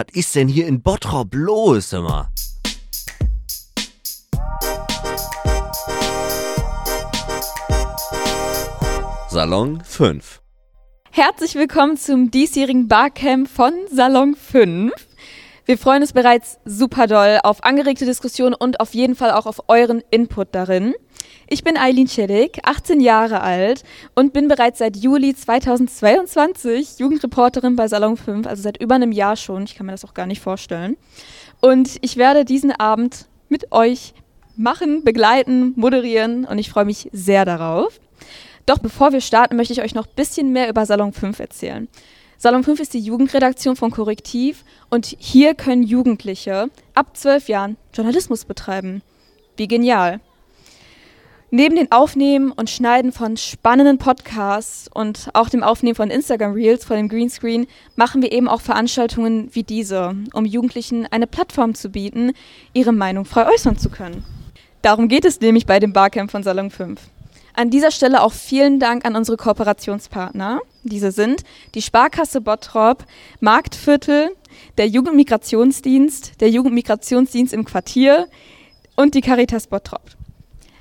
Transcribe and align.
Was 0.00 0.14
ist 0.14 0.34
denn 0.34 0.48
hier 0.48 0.66
in 0.66 0.80
Bottrop 0.80 1.34
los, 1.34 1.92
immer? 1.92 2.30
Salon 9.28 9.82
5. 9.84 10.40
Herzlich 11.10 11.54
willkommen 11.54 11.98
zum 11.98 12.30
diesjährigen 12.30 12.88
Barcamp 12.88 13.46
von 13.46 13.74
Salon 13.92 14.34
5. 14.36 14.90
Wir 15.66 15.76
freuen 15.76 16.00
uns 16.00 16.14
bereits 16.14 16.58
super 16.64 17.06
doll 17.06 17.38
auf 17.42 17.62
angeregte 17.62 18.06
Diskussionen 18.06 18.54
und 18.54 18.80
auf 18.80 18.94
jeden 18.94 19.14
Fall 19.14 19.32
auch 19.32 19.44
auf 19.44 19.68
euren 19.68 20.02
Input 20.10 20.54
darin. 20.54 20.94
Ich 21.52 21.64
bin 21.64 21.76
Eileen 21.76 22.06
Schillig, 22.06 22.60
18 22.62 23.00
Jahre 23.00 23.40
alt 23.40 23.82
und 24.14 24.32
bin 24.32 24.46
bereits 24.46 24.78
seit 24.78 24.96
Juli 24.96 25.34
2022 25.34 27.00
Jugendreporterin 27.00 27.74
bei 27.74 27.88
Salon 27.88 28.16
5, 28.16 28.46
also 28.46 28.62
seit 28.62 28.80
über 28.80 28.94
einem 28.94 29.10
Jahr 29.10 29.34
schon. 29.34 29.64
Ich 29.64 29.74
kann 29.74 29.86
mir 29.86 29.90
das 29.90 30.04
auch 30.04 30.14
gar 30.14 30.26
nicht 30.26 30.40
vorstellen. 30.40 30.96
Und 31.60 31.98
ich 32.02 32.16
werde 32.16 32.44
diesen 32.44 32.70
Abend 32.70 33.26
mit 33.48 33.72
euch 33.72 34.14
machen, 34.54 35.02
begleiten, 35.02 35.72
moderieren 35.74 36.44
und 36.44 36.58
ich 36.58 36.70
freue 36.70 36.84
mich 36.84 37.08
sehr 37.12 37.44
darauf. 37.44 37.98
Doch 38.64 38.78
bevor 38.78 39.12
wir 39.12 39.20
starten, 39.20 39.56
möchte 39.56 39.72
ich 39.72 39.82
euch 39.82 39.96
noch 39.96 40.06
ein 40.06 40.14
bisschen 40.14 40.52
mehr 40.52 40.68
über 40.68 40.86
Salon 40.86 41.12
5 41.12 41.40
erzählen. 41.40 41.88
Salon 42.38 42.62
5 42.62 42.78
ist 42.78 42.94
die 42.94 43.00
Jugendredaktion 43.00 43.74
von 43.74 43.90
Korrektiv 43.90 44.64
und 44.88 45.16
hier 45.18 45.56
können 45.56 45.82
Jugendliche 45.82 46.70
ab 46.94 47.16
zwölf 47.16 47.48
Jahren 47.48 47.76
Journalismus 47.92 48.44
betreiben. 48.44 49.02
Wie 49.56 49.66
genial. 49.66 50.20
Neben 51.52 51.74
dem 51.74 51.90
Aufnehmen 51.90 52.52
und 52.52 52.70
Schneiden 52.70 53.10
von 53.10 53.36
spannenden 53.36 53.98
Podcasts 53.98 54.88
und 54.94 55.30
auch 55.34 55.48
dem 55.48 55.64
Aufnehmen 55.64 55.96
von 55.96 56.08
Instagram 56.08 56.52
Reels 56.52 56.84
vor 56.84 56.94
dem 56.94 57.08
Greenscreen 57.08 57.66
machen 57.96 58.22
wir 58.22 58.30
eben 58.30 58.46
auch 58.46 58.60
Veranstaltungen 58.60 59.48
wie 59.52 59.64
diese, 59.64 60.14
um 60.32 60.44
Jugendlichen 60.44 61.08
eine 61.10 61.26
Plattform 61.26 61.74
zu 61.74 61.90
bieten, 61.90 62.34
ihre 62.72 62.92
Meinung 62.92 63.24
frei 63.24 63.52
äußern 63.52 63.76
zu 63.76 63.90
können. 63.90 64.24
Darum 64.82 65.08
geht 65.08 65.24
es 65.24 65.40
nämlich 65.40 65.66
bei 65.66 65.80
dem 65.80 65.92
Barcamp 65.92 66.30
von 66.30 66.44
Salon 66.44 66.70
5. 66.70 67.00
An 67.54 67.70
dieser 67.70 67.90
Stelle 67.90 68.22
auch 68.22 68.32
vielen 68.32 68.78
Dank 68.78 69.04
an 69.04 69.16
unsere 69.16 69.36
Kooperationspartner. 69.36 70.60
Diese 70.84 71.10
sind 71.10 71.42
die 71.74 71.82
Sparkasse 71.82 72.40
Bottrop, 72.40 73.04
Marktviertel, 73.40 74.30
der 74.78 74.86
Jugendmigrationsdienst, 74.86 76.40
der 76.40 76.48
Jugendmigrationsdienst 76.48 77.52
im 77.52 77.64
Quartier 77.64 78.28
und 78.94 79.16
die 79.16 79.20
Caritas 79.20 79.66
Bottrop. 79.66 80.02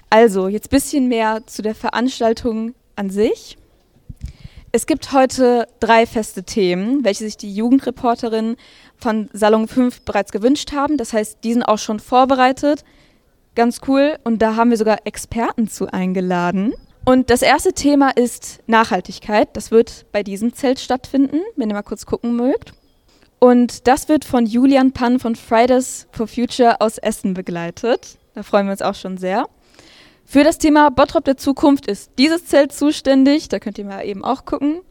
Also, 0.10 0.48
jetzt 0.48 0.68
ein 0.68 0.76
bisschen 0.76 1.08
mehr 1.08 1.46
zu 1.46 1.62
der 1.62 1.76
Veranstaltung 1.76 2.74
an 2.96 3.10
sich. 3.10 3.58
Es 4.72 4.86
gibt 4.86 5.14
heute 5.14 5.68
drei 5.80 6.06
feste 6.06 6.44
Themen, 6.44 7.04
welche 7.04 7.24
sich 7.24 7.38
die 7.38 7.54
Jugendreporterinnen 7.54 8.56
von 8.98 9.30
Salon 9.34 9.68
5 9.68 10.02
bereits 10.02 10.32
gewünscht 10.32 10.74
haben. 10.74 10.98
Das 10.98 11.14
heißt, 11.14 11.40
die 11.44 11.54
sind 11.54 11.64
auch 11.64 11.80
schon 11.80 12.00
vorbereitet. 12.00 12.84
Ganz 13.56 13.82
cool. 13.88 14.18
Und 14.24 14.42
da 14.42 14.56
haben 14.56 14.70
wir 14.70 14.78
sogar 14.78 15.00
Experten 15.06 15.68
zu 15.68 15.88
eingeladen. 15.92 16.74
Und 17.04 17.32
das 17.32 17.42
erste 17.42 17.74
Thema 17.74 18.12
ist 18.12 18.60
Nachhaltigkeit. 18.68 19.50
Das 19.54 19.72
wird 19.72 20.06
bei 20.12 20.22
diesem 20.22 20.54
Zelt 20.54 20.80
stattfinden, 20.80 21.42
wenn 21.56 21.70
ihr 21.70 21.76
mal 21.76 21.82
kurz 21.82 22.06
gucken 22.06 22.36
mögt. 22.36 22.74
Und 23.40 23.88
das 23.88 24.10
wird 24.10 24.26
von 24.26 24.46
Julian 24.46 24.92
Pann 24.92 25.20
von 25.20 25.36
Fridays 25.36 26.08
for 26.12 26.28
Future 26.28 26.80
aus 26.82 26.98
Essen 26.98 27.34
begleitet. 27.34 28.20
Da 28.36 28.44
freuen 28.44 28.68
wir 28.68 28.74
uns 28.74 28.82
auch 28.82 28.96
schon 28.96 29.18
sehr. 29.18 29.48
Für 30.32 30.44
das 30.44 30.60
Thema 30.60 30.92
Bottrop 30.92 31.26
der 31.26 31.38
Zukunft 31.38 31.88
ist 31.88 32.12
dieses 32.20 32.46
Zelt 32.46 32.72
zuständig. 32.72 33.50
Da 33.50 33.58
könnt 33.58 33.80
ihr 33.80 33.86
mal 33.86 34.06
eben 34.06 34.24
auch 34.24 34.46
gucken, 34.46 34.82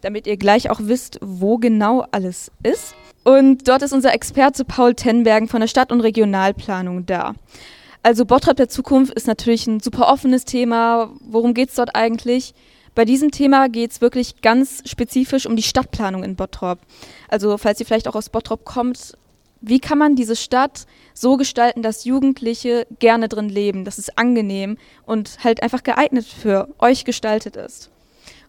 damit 0.00 0.28
ihr 0.28 0.36
gleich 0.36 0.70
auch 0.70 0.78
wisst, 0.80 1.18
wo 1.20 1.58
genau 1.58 2.06
alles 2.12 2.52
ist. 2.62 2.94
Und 3.24 3.66
dort 3.66 3.82
ist 3.82 3.92
unser 3.92 4.14
Experte 4.14 4.64
Paul 4.64 4.94
Tenbergen 4.94 5.48
von 5.48 5.58
der 5.58 5.66
Stadt- 5.66 5.90
und 5.90 6.02
Regionalplanung 6.02 7.04
da. 7.04 7.34
Also 8.04 8.26
Bottrop 8.26 8.58
der 8.58 8.68
Zukunft 8.68 9.12
ist 9.14 9.26
natürlich 9.26 9.66
ein 9.66 9.80
super 9.80 10.06
offenes 10.06 10.44
Thema. 10.44 11.10
Worum 11.18 11.52
geht 11.52 11.70
es 11.70 11.74
dort 11.74 11.96
eigentlich? 11.96 12.54
Bei 12.94 13.04
diesem 13.04 13.32
Thema 13.32 13.68
geht 13.68 13.90
es 13.90 14.00
wirklich 14.00 14.40
ganz 14.40 14.88
spezifisch 14.88 15.46
um 15.46 15.56
die 15.56 15.64
Stadtplanung 15.64 16.22
in 16.22 16.36
Bottrop. 16.36 16.78
Also 17.26 17.58
falls 17.58 17.80
ihr 17.80 17.86
vielleicht 17.86 18.06
auch 18.06 18.14
aus 18.14 18.28
Bottrop 18.28 18.64
kommt, 18.64 19.18
wie 19.60 19.80
kann 19.80 19.98
man 19.98 20.16
diese 20.16 20.36
Stadt 20.36 20.86
so 21.14 21.36
gestalten, 21.36 21.82
dass 21.82 22.04
Jugendliche 22.04 22.86
gerne 22.98 23.28
drin 23.28 23.48
leben, 23.48 23.84
dass 23.84 23.98
es 23.98 24.16
angenehm 24.16 24.76
und 25.04 25.38
halt 25.42 25.62
einfach 25.62 25.82
geeignet 25.82 26.26
für 26.26 26.68
euch 26.78 27.04
gestaltet 27.04 27.56
ist. 27.56 27.90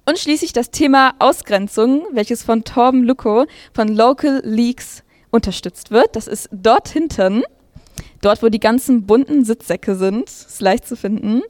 Und 0.05 0.17
schließlich 0.17 0.53
das 0.53 0.71
Thema 0.71 1.15
Ausgrenzung, 1.19 2.05
welches 2.11 2.43
von 2.43 2.63
Torben 2.63 3.03
Lucko 3.03 3.45
von 3.73 3.89
Local 3.89 4.41
Leaks 4.43 5.03
unterstützt 5.31 5.91
wird. 5.91 6.15
Das 6.15 6.27
ist 6.27 6.49
dort 6.51 6.87
hinten, 6.87 7.43
dort 8.21 8.41
wo 8.41 8.47
die 8.47 8.59
ganzen 8.59 9.05
bunten 9.05 9.43
Sitzsäcke 9.43 9.95
sind, 9.95 10.29
ist 10.29 10.61
leicht 10.61 10.87
zu 10.87 10.95
finden. 10.95 11.41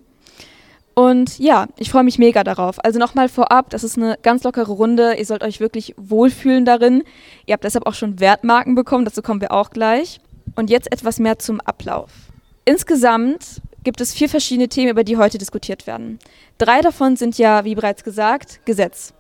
Und 0.97 1.38
ja, 1.38 1.68
ich 1.78 1.91
freue 1.91 2.03
mich 2.03 2.18
mega 2.18 2.44
darauf. 2.44 2.84
Also 2.84 2.97
nochmal 2.97 3.30
vorab, 3.30 3.69
das 3.69 3.84
ist 3.84 4.00
eine 4.00 4.18
ganz 4.24 4.44
lockere 4.44 4.72
Runde. 4.72 5.13
Ihr 5.13 5.28
sollt 5.28 5.44
euch 5.44 5.59
wirklich 5.59 5.94
wohlfühlen 5.96 6.66
darin. 6.66 7.03
Ihr 7.46 7.53
habt 7.53 7.63
deshalb 7.63 7.85
auch 7.85 7.94
schon 7.94 8.19
Wertmarken 8.19 8.74
bekommen, 8.74 9.06
dazu 9.06 9.22
kommen 9.22 9.40
wir 9.40 9.52
auch 9.52 9.69
gleich. 9.69 10.19
Und 10.56 10.72
jetzt 10.72 10.91
etwas 10.91 11.19
mehr 11.19 11.38
zum 11.38 11.62
Ablauf. 11.62 12.09
Insgesamt 12.66 13.62
gibt 13.84 14.02
es 14.02 14.12
vier 14.12 14.28
verschiedene 14.28 14.69
Themen, 14.69 14.90
über 14.90 15.03
die 15.03 15.18
heute 15.18 15.38
diskutiert 15.38 15.86
werden. 15.86 16.18
Drei 16.57 16.81
davon 16.81 17.16
sind 17.16 17.38
ja, 17.38 17.63
wie 17.63 17.75
bereits 17.75 18.03
gesagt, 18.03 18.62
Gesetz. 18.66 19.13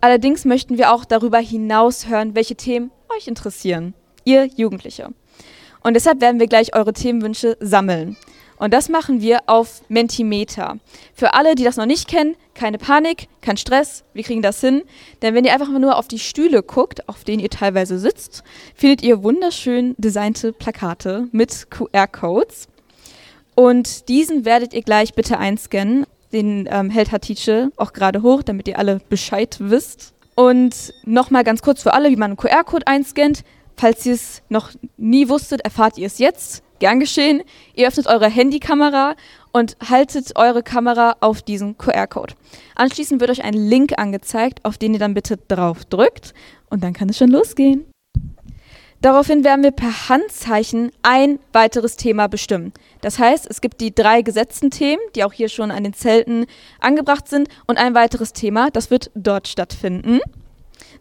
Allerdings 0.00 0.44
möchten 0.44 0.78
wir 0.78 0.92
auch 0.92 1.04
darüber 1.04 1.38
hinaus 1.38 2.06
hören, 2.06 2.36
welche 2.36 2.54
Themen 2.54 2.92
euch 3.16 3.26
interessieren. 3.26 3.94
Ihr 4.22 4.46
Jugendliche. 4.54 5.08
Und 5.82 5.94
deshalb 5.94 6.20
werden 6.20 6.38
wir 6.38 6.46
gleich 6.46 6.76
eure 6.76 6.92
Themenwünsche 6.92 7.56
sammeln. 7.58 8.16
Und 8.58 8.72
das 8.72 8.88
machen 8.88 9.20
wir 9.20 9.40
auf 9.46 9.82
Mentimeter. 9.88 10.78
Für 11.14 11.34
alle, 11.34 11.54
die 11.54 11.64
das 11.64 11.76
noch 11.76 11.86
nicht 11.86 12.08
kennen, 12.08 12.36
keine 12.54 12.78
Panik, 12.78 13.28
kein 13.42 13.56
Stress, 13.56 14.04
wir 14.14 14.22
kriegen 14.24 14.42
das 14.42 14.60
hin. 14.60 14.82
Denn 15.22 15.34
wenn 15.34 15.44
ihr 15.44 15.52
einfach 15.52 15.68
nur 15.70 15.96
auf 15.96 16.08
die 16.08 16.18
Stühle 16.18 16.62
guckt, 16.62 17.08
auf 17.08 17.24
denen 17.24 17.40
ihr 17.42 17.50
teilweise 17.50 17.98
sitzt, 17.98 18.42
findet 18.74 19.02
ihr 19.02 19.22
wunderschön 19.22 19.94
designte 19.98 20.52
Plakate 20.52 21.28
mit 21.32 21.70
QR-Codes. 21.70 22.68
Und 23.54 24.08
diesen 24.08 24.44
werdet 24.44 24.74
ihr 24.74 24.82
gleich 24.82 25.14
bitte 25.14 25.38
einscannen. 25.38 26.06
Den 26.32 26.68
ähm, 26.70 26.90
hält 26.90 27.12
Hatice 27.12 27.70
auch 27.76 27.92
gerade 27.92 28.22
hoch, 28.22 28.42
damit 28.42 28.68
ihr 28.68 28.78
alle 28.78 29.00
Bescheid 29.08 29.56
wisst. 29.60 30.12
Und 30.34 30.92
nochmal 31.04 31.44
ganz 31.44 31.62
kurz 31.62 31.82
für 31.82 31.94
alle, 31.94 32.10
wie 32.10 32.16
man 32.16 32.32
einen 32.32 32.36
QR-Code 32.36 32.86
einscannt. 32.86 33.42
Falls 33.76 34.04
ihr 34.06 34.14
es 34.14 34.42
noch 34.48 34.70
nie 34.96 35.28
wusstet, 35.28 35.62
erfahrt 35.62 35.98
ihr 35.98 36.06
es 36.06 36.18
jetzt. 36.18 36.62
Gern 36.78 37.00
geschehen. 37.00 37.42
Ihr 37.74 37.88
öffnet 37.88 38.06
eure 38.06 38.28
Handykamera 38.28 39.14
und 39.52 39.76
haltet 39.88 40.36
eure 40.36 40.62
Kamera 40.62 41.16
auf 41.20 41.42
diesen 41.42 41.78
QR-Code. 41.78 42.34
Anschließend 42.74 43.20
wird 43.20 43.30
euch 43.30 43.44
ein 43.44 43.54
Link 43.54 43.98
angezeigt, 43.98 44.64
auf 44.64 44.78
den 44.78 44.92
ihr 44.92 45.00
dann 45.00 45.14
bitte 45.14 45.38
drauf 45.48 45.84
drückt 45.84 46.34
und 46.68 46.84
dann 46.84 46.92
kann 46.92 47.08
es 47.08 47.18
schon 47.18 47.30
losgehen. 47.30 47.86
Daraufhin 49.02 49.44
werden 49.44 49.62
wir 49.62 49.72
per 49.72 50.08
Handzeichen 50.08 50.90
ein 51.02 51.38
weiteres 51.52 51.96
Thema 51.96 52.28
bestimmen. 52.28 52.72
Das 53.02 53.18
heißt, 53.18 53.46
es 53.48 53.60
gibt 53.60 53.80
die 53.80 53.94
drei 53.94 54.22
gesetzten 54.22 54.70
Themen, 54.70 55.02
die 55.14 55.22
auch 55.22 55.32
hier 55.32 55.48
schon 55.48 55.70
an 55.70 55.84
den 55.84 55.92
Zelten 55.92 56.46
angebracht 56.80 57.28
sind, 57.28 57.48
und 57.66 57.78
ein 57.78 57.94
weiteres 57.94 58.32
Thema, 58.32 58.70
das 58.70 58.90
wird 58.90 59.10
dort 59.14 59.48
stattfinden 59.48 60.20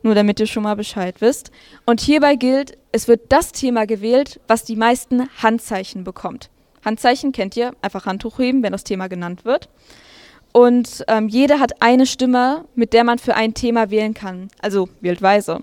nur 0.06 0.16
damit 0.16 0.40
ihr 0.40 0.48
schon 0.48 0.64
mal 0.64 0.76
Bescheid 0.76 1.16
wisst. 1.20 1.52
Und 1.86 2.00
hierbei 2.00 2.36
gilt, 2.36 2.78
es 2.92 3.08
wird 3.08 3.22
das 3.30 3.52
Thema 3.52 3.86
gewählt, 3.86 4.40
was 4.48 4.64
die 4.64 4.76
meisten 4.76 5.28
Handzeichen 5.42 6.04
bekommt. 6.04 6.50
Handzeichen 6.86 7.32
kennt 7.32 7.58
ihr, 7.58 7.74
einfach 7.82 8.06
Handtuch 8.06 8.38
heben, 8.38 8.64
wenn 8.64 8.72
das 8.72 8.84
Thema 8.84 9.08
genannt 9.08 9.44
wird. 9.44 9.68
Und 10.54 11.04
ähm, 11.08 11.28
jeder 11.28 11.60
hat 11.60 11.82
eine 11.82 12.06
Stimme, 12.06 12.66
mit 12.76 12.94
der 12.94 13.04
man 13.04 13.18
für 13.18 13.36
ein 13.36 13.54
Thema 13.56 13.90
wählen 13.90 14.14
kann. 14.14 14.48
Also 14.62 14.88
wählt 15.02 15.22
weise. 15.22 15.60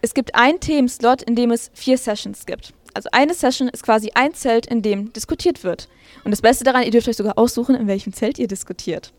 Es 0.00 0.14
gibt 0.14 0.34
einen 0.34 0.60
Themenslot, 0.60 1.22
in 1.22 1.34
dem 1.34 1.50
es 1.50 1.70
vier 1.74 1.98
Sessions 1.98 2.46
gibt. 2.46 2.72
Also 2.94 3.08
eine 3.12 3.34
Session 3.34 3.68
ist 3.68 3.82
quasi 3.82 4.12
ein 4.14 4.32
Zelt, 4.32 4.66
in 4.66 4.80
dem 4.80 5.12
diskutiert 5.12 5.64
wird. 5.64 5.88
Und 6.22 6.30
das 6.30 6.40
Beste 6.40 6.62
daran, 6.62 6.84
ihr 6.84 6.92
dürft 6.92 7.08
euch 7.08 7.16
sogar 7.16 7.36
aussuchen, 7.36 7.74
in 7.74 7.88
welchem 7.88 8.12
Zelt 8.12 8.38
ihr 8.38 8.46
diskutiert. 8.46 9.12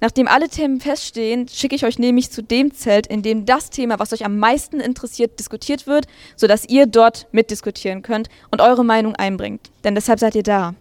Nachdem 0.00 0.28
alle 0.28 0.48
Themen 0.48 0.80
feststehen, 0.80 1.48
schicke 1.48 1.74
ich 1.74 1.84
euch 1.84 1.98
nämlich 1.98 2.30
zu 2.30 2.42
dem 2.42 2.72
Zelt, 2.72 3.06
in 3.06 3.22
dem 3.22 3.46
das 3.46 3.70
Thema, 3.70 3.98
was 3.98 4.12
euch 4.12 4.24
am 4.24 4.38
meisten 4.38 4.80
interessiert, 4.80 5.38
diskutiert 5.38 5.86
wird, 5.86 6.06
sodass 6.36 6.68
ihr 6.68 6.86
dort 6.86 7.26
mitdiskutieren 7.32 8.02
könnt 8.02 8.28
und 8.50 8.60
eure 8.60 8.84
Meinung 8.84 9.16
einbringt. 9.16 9.70
Denn 9.82 9.94
deshalb 9.94 10.20
seid 10.20 10.36
ihr 10.36 10.44
da. 10.44 10.74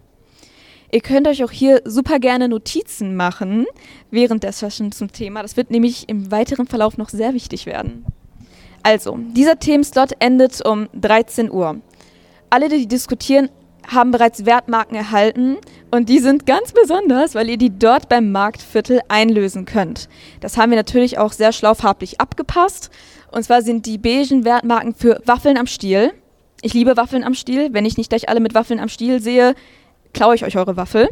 Ihr 0.91 1.01
könnt 1.01 1.27
euch 1.27 1.43
auch 1.43 1.51
hier 1.51 1.81
super 1.83 2.19
gerne 2.19 2.47
Notizen 2.47 3.15
machen 3.15 3.65
während 4.09 4.43
der 4.43 4.53
Session 4.53 4.91
zum 4.91 5.11
Thema. 5.11 5.41
Das 5.41 5.57
wird 5.57 5.69
nämlich 5.69 6.07
im 6.07 6.31
weiteren 6.31 6.67
Verlauf 6.67 6.97
noch 6.97 7.09
sehr 7.09 7.33
wichtig 7.33 7.65
werden. 7.65 8.05
Also, 8.83 9.19
dieser 9.35 9.59
Themenslot 9.59 10.11
endet 10.19 10.65
um 10.65 10.87
13 10.93 11.51
Uhr. 11.51 11.81
Alle, 12.49 12.69
die 12.69 12.87
diskutieren, 12.87 13.49
haben 13.87 14.11
bereits 14.11 14.45
Wertmarken 14.45 14.95
erhalten, 14.95 15.57
Und 15.89 16.09
die 16.09 16.19
sind 16.19 16.45
ganz 16.45 16.73
besonders, 16.73 17.33
weil 17.33 17.49
ihr 17.49 17.57
die 17.57 17.77
dort 17.77 18.09
beim 18.09 18.31
Marktviertel 18.31 18.99
einlösen 19.07 19.65
könnt. 19.65 20.09
Das 20.41 20.57
haben 20.57 20.71
wir 20.71 20.75
natürlich 20.75 21.17
auch 21.17 21.31
sehr 21.31 21.53
schlau 21.53 21.73
farblich 21.73 22.19
abgepasst. 22.19 22.89
Und 23.31 23.43
zwar 23.43 23.61
sind 23.61 23.85
die 23.85 23.97
beigen 23.97 24.43
Wertmarken 24.43 24.95
für 24.95 25.21
Waffeln 25.25 25.57
am 25.57 25.67
Stiel. 25.67 26.13
Ich 26.61 26.73
liebe 26.73 26.97
Waffeln 26.97 27.23
am 27.23 27.33
Stiel. 27.33 27.73
Wenn 27.73 27.85
ich 27.85 27.97
nicht 27.97 28.09
gleich 28.09 28.27
alle 28.27 28.41
mit 28.41 28.53
Waffeln 28.53 28.79
am 28.79 28.89
Stiel 28.89 29.21
sehe, 29.21 29.55
klaue 30.13 30.35
ich 30.35 30.43
euch 30.43 30.57
eure 30.57 30.75
Waffel. 30.75 31.09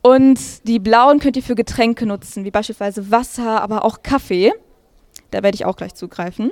Und 0.00 0.66
die 0.66 0.78
blauen 0.78 1.18
könnt 1.18 1.36
ihr 1.36 1.42
für 1.42 1.54
Getränke 1.54 2.06
nutzen, 2.06 2.44
wie 2.44 2.50
beispielsweise 2.50 3.10
Wasser, 3.10 3.60
aber 3.62 3.84
auch 3.84 4.02
Kaffee. 4.02 4.52
Da 5.30 5.42
werde 5.42 5.54
ich 5.54 5.64
auch 5.64 5.76
gleich 5.76 5.94
zugreifen. 5.94 6.50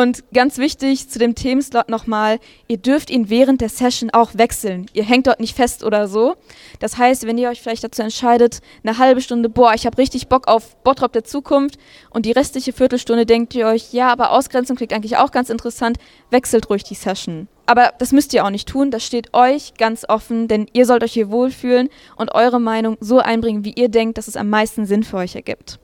Und 0.00 0.24
ganz 0.32 0.56
wichtig 0.56 1.10
zu 1.10 1.18
dem 1.18 1.34
Themenslot 1.34 1.90
nochmal, 1.90 2.38
ihr 2.68 2.78
dürft 2.78 3.10
ihn 3.10 3.28
während 3.28 3.60
der 3.60 3.68
Session 3.68 4.08
auch 4.08 4.30
wechseln. 4.32 4.86
Ihr 4.94 5.04
hängt 5.04 5.26
dort 5.26 5.40
nicht 5.40 5.54
fest 5.54 5.84
oder 5.84 6.08
so. 6.08 6.36
Das 6.78 6.96
heißt, 6.96 7.26
wenn 7.26 7.36
ihr 7.36 7.50
euch 7.50 7.60
vielleicht 7.60 7.84
dazu 7.84 8.00
entscheidet, 8.00 8.60
eine 8.82 8.96
halbe 8.96 9.20
Stunde, 9.20 9.50
boah, 9.50 9.74
ich 9.74 9.84
habe 9.84 9.98
richtig 9.98 10.28
Bock 10.28 10.48
auf 10.48 10.74
Bottrop 10.84 11.12
der 11.12 11.24
Zukunft 11.24 11.78
und 12.08 12.24
die 12.24 12.32
restliche 12.32 12.72
Viertelstunde 12.72 13.26
denkt 13.26 13.54
ihr 13.54 13.66
euch, 13.66 13.92
ja, 13.92 14.10
aber 14.10 14.30
Ausgrenzung 14.30 14.76
klingt 14.76 14.94
eigentlich 14.94 15.18
auch 15.18 15.32
ganz 15.32 15.50
interessant, 15.50 15.98
wechselt 16.30 16.70
ruhig 16.70 16.82
die 16.82 16.94
Session. 16.94 17.46
Aber 17.66 17.92
das 17.98 18.12
müsst 18.12 18.32
ihr 18.32 18.42
auch 18.46 18.50
nicht 18.50 18.70
tun, 18.70 18.90
das 18.90 19.04
steht 19.04 19.34
euch 19.34 19.74
ganz 19.74 20.06
offen, 20.08 20.48
denn 20.48 20.66
ihr 20.72 20.86
sollt 20.86 21.04
euch 21.04 21.12
hier 21.12 21.30
wohlfühlen 21.30 21.90
und 22.16 22.34
eure 22.34 22.58
Meinung 22.58 22.96
so 23.00 23.18
einbringen, 23.18 23.66
wie 23.66 23.74
ihr 23.74 23.90
denkt, 23.90 24.16
dass 24.16 24.28
es 24.28 24.38
am 24.38 24.48
meisten 24.48 24.86
Sinn 24.86 25.02
für 25.02 25.18
euch 25.18 25.36
ergibt. 25.36 25.78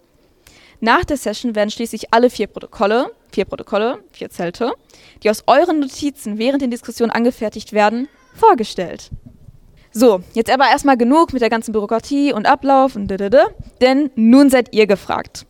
Nach 0.81 1.05
der 1.05 1.17
Session 1.17 1.55
werden 1.55 1.70
schließlich 1.70 2.12
alle 2.12 2.28
vier 2.28 2.49
Protokolle, 2.49 3.11
vier 3.32 3.46
Protokolle, 3.46 3.99
vier 4.12 4.28
Zelte, 4.28 4.73
die 5.23 5.31
aus 5.31 5.44
euren 5.46 5.81
Notizen 5.81 6.38
während 6.38 6.61
den 6.61 6.70
Diskussionen 6.70 7.11
angefertigt 7.11 7.73
werden, 7.73 8.08
vorgestellt. 8.34 9.11
So, 9.90 10.20
jetzt 10.34 10.50
aber 10.50 10.69
erstmal 10.69 10.99
genug 10.99 11.32
mit 11.32 11.40
der 11.40 11.49
ganzen 11.49 11.73
Bürokratie 11.73 12.32
und 12.32 12.44
Ablauf 12.44 12.96
und 12.96 13.11
dödödö, 13.11 13.38
denn 13.81 14.11
nun 14.14 14.50
seid 14.50 14.75
ihr 14.75 14.87
gefragt. 14.87 15.46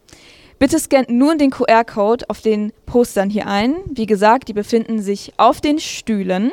Bitte 0.60 0.78
scannt 0.78 1.10
nun 1.10 1.38
den 1.38 1.50
QR-Code 1.50 2.30
auf 2.30 2.40
den 2.40 2.72
Postern 2.86 3.28
hier 3.28 3.48
ein. 3.48 3.74
Wie 3.86 4.06
gesagt, 4.06 4.48
die 4.48 4.52
befinden 4.52 5.02
sich 5.02 5.32
auf 5.36 5.60
den 5.60 5.80
Stühlen. 5.80 6.52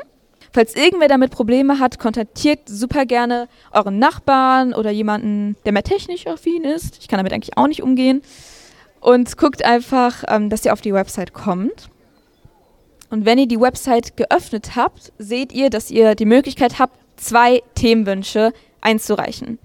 Falls 0.51 0.75
irgendwer 0.75 1.07
damit 1.07 1.31
Probleme 1.31 1.79
hat, 1.79 1.99
kontaktiert 1.99 2.59
super 2.65 3.05
gerne 3.05 3.47
euren 3.71 3.99
Nachbarn 3.99 4.73
oder 4.73 4.91
jemanden, 4.91 5.55
der 5.65 5.71
mehr 5.71 5.83
technisch 5.83 6.27
affin 6.27 6.63
ist. 6.63 6.97
Ich 6.99 7.07
kann 7.07 7.17
damit 7.17 7.31
eigentlich 7.31 7.57
auch 7.57 7.67
nicht 7.67 7.83
umgehen 7.83 8.23
und 9.03 9.37
guckt 9.37 9.65
einfach, 9.65 10.23
ähm, 10.27 10.49
dass 10.49 10.65
ihr 10.65 10.73
auf 10.73 10.81
die 10.81 10.93
Website 10.93 11.33
kommt. 11.33 11.89
Und 13.09 13.25
wenn 13.25 13.37
ihr 13.37 13.47
die 13.47 13.59
Website 13.59 14.17
geöffnet 14.17 14.75
habt, 14.75 15.11
seht 15.19 15.51
ihr, 15.51 15.69
dass 15.69 15.91
ihr 15.91 16.15
die 16.15 16.25
Möglichkeit 16.25 16.79
habt, 16.79 16.97
zwei 17.17 17.61
Themenwünsche 17.75 18.53
einzureichen. 18.81 19.59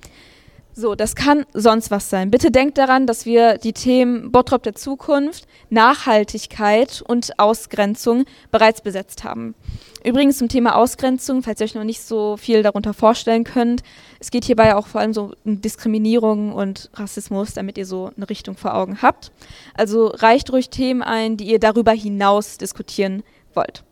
So, 0.81 0.95
das 0.95 1.17
kann 1.17 1.45
sonst 1.55 1.91
was 1.91 2.09
sein. 2.09 2.31
Bitte 2.31 2.53
denkt 2.53 2.79
daran, 2.79 3.09
dass 3.09 3.27
wir 3.27 3.59
die 3.59 3.73
Themen 3.73 4.31
Bottrop 4.31 4.63
der 4.63 4.77
Zukunft, 4.77 5.49
Nachhaltigkeit 5.71 7.03
und 7.05 7.37
Ausgrenzung 7.41 8.27
bereits 8.53 8.81
besetzt 8.81 9.25
haben. 9.25 9.57
Übrigens 10.05 10.39
zum 10.39 10.49
Thema 10.49 10.77
Ausgrenzung, 10.77 11.43
falls 11.43 11.61
ihr 11.61 11.65
euch 11.65 11.75
noch 11.75 11.83
nicht 11.83 12.03
so 12.03 12.37
viel 12.37 12.63
darunter 12.63 12.95
vorstellen 12.95 13.43
könnt, 13.43 13.83
es 14.21 14.31
geht 14.31 14.45
hierbei 14.45 14.77
auch 14.77 14.87
vor 14.87 15.01
allem 15.01 15.13
so 15.13 15.33
um 15.45 15.61
Diskriminierung 15.61 16.53
und 16.53 16.91
Rassismus, 16.95 17.55
damit 17.55 17.77
ihr 17.77 17.85
so 17.85 18.13
eine 18.17 18.31
Richtung 18.31 18.57
vor 18.57 18.77
Augen 18.77 19.03
habt. 19.03 19.33
Also 19.75 20.07
reicht 20.07 20.53
ruhig 20.53 20.71
Themen 20.71 21.03
ein, 21.03 21.37
die 21.37 21.51
ihr 21.51 21.59
darüber 21.59 21.91
hinaus 21.91 22.57
diskutieren 22.57 23.25
wollt 23.53 23.83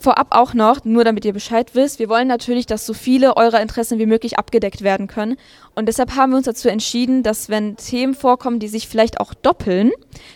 vorab 0.00 0.28
auch 0.30 0.54
noch, 0.54 0.84
nur 0.84 1.04
damit 1.04 1.24
ihr 1.24 1.32
Bescheid 1.32 1.74
wisst, 1.74 1.98
wir 1.98 2.08
wollen 2.08 2.28
natürlich, 2.28 2.66
dass 2.66 2.86
so 2.86 2.92
viele 2.92 3.36
eurer 3.36 3.60
Interessen 3.60 3.98
wie 3.98 4.06
möglich 4.06 4.38
abgedeckt 4.38 4.82
werden 4.82 5.06
können. 5.06 5.36
Und 5.74 5.86
deshalb 5.86 6.14
haben 6.16 6.32
wir 6.32 6.36
uns 6.36 6.46
dazu 6.46 6.68
entschieden, 6.68 7.22
dass 7.22 7.48
wenn 7.48 7.76
Themen 7.76 8.14
vorkommen, 8.14 8.58
die 8.58 8.68
sich 8.68 8.88
vielleicht 8.88 9.20
auch 9.20 9.34
doppeln, 9.34 9.90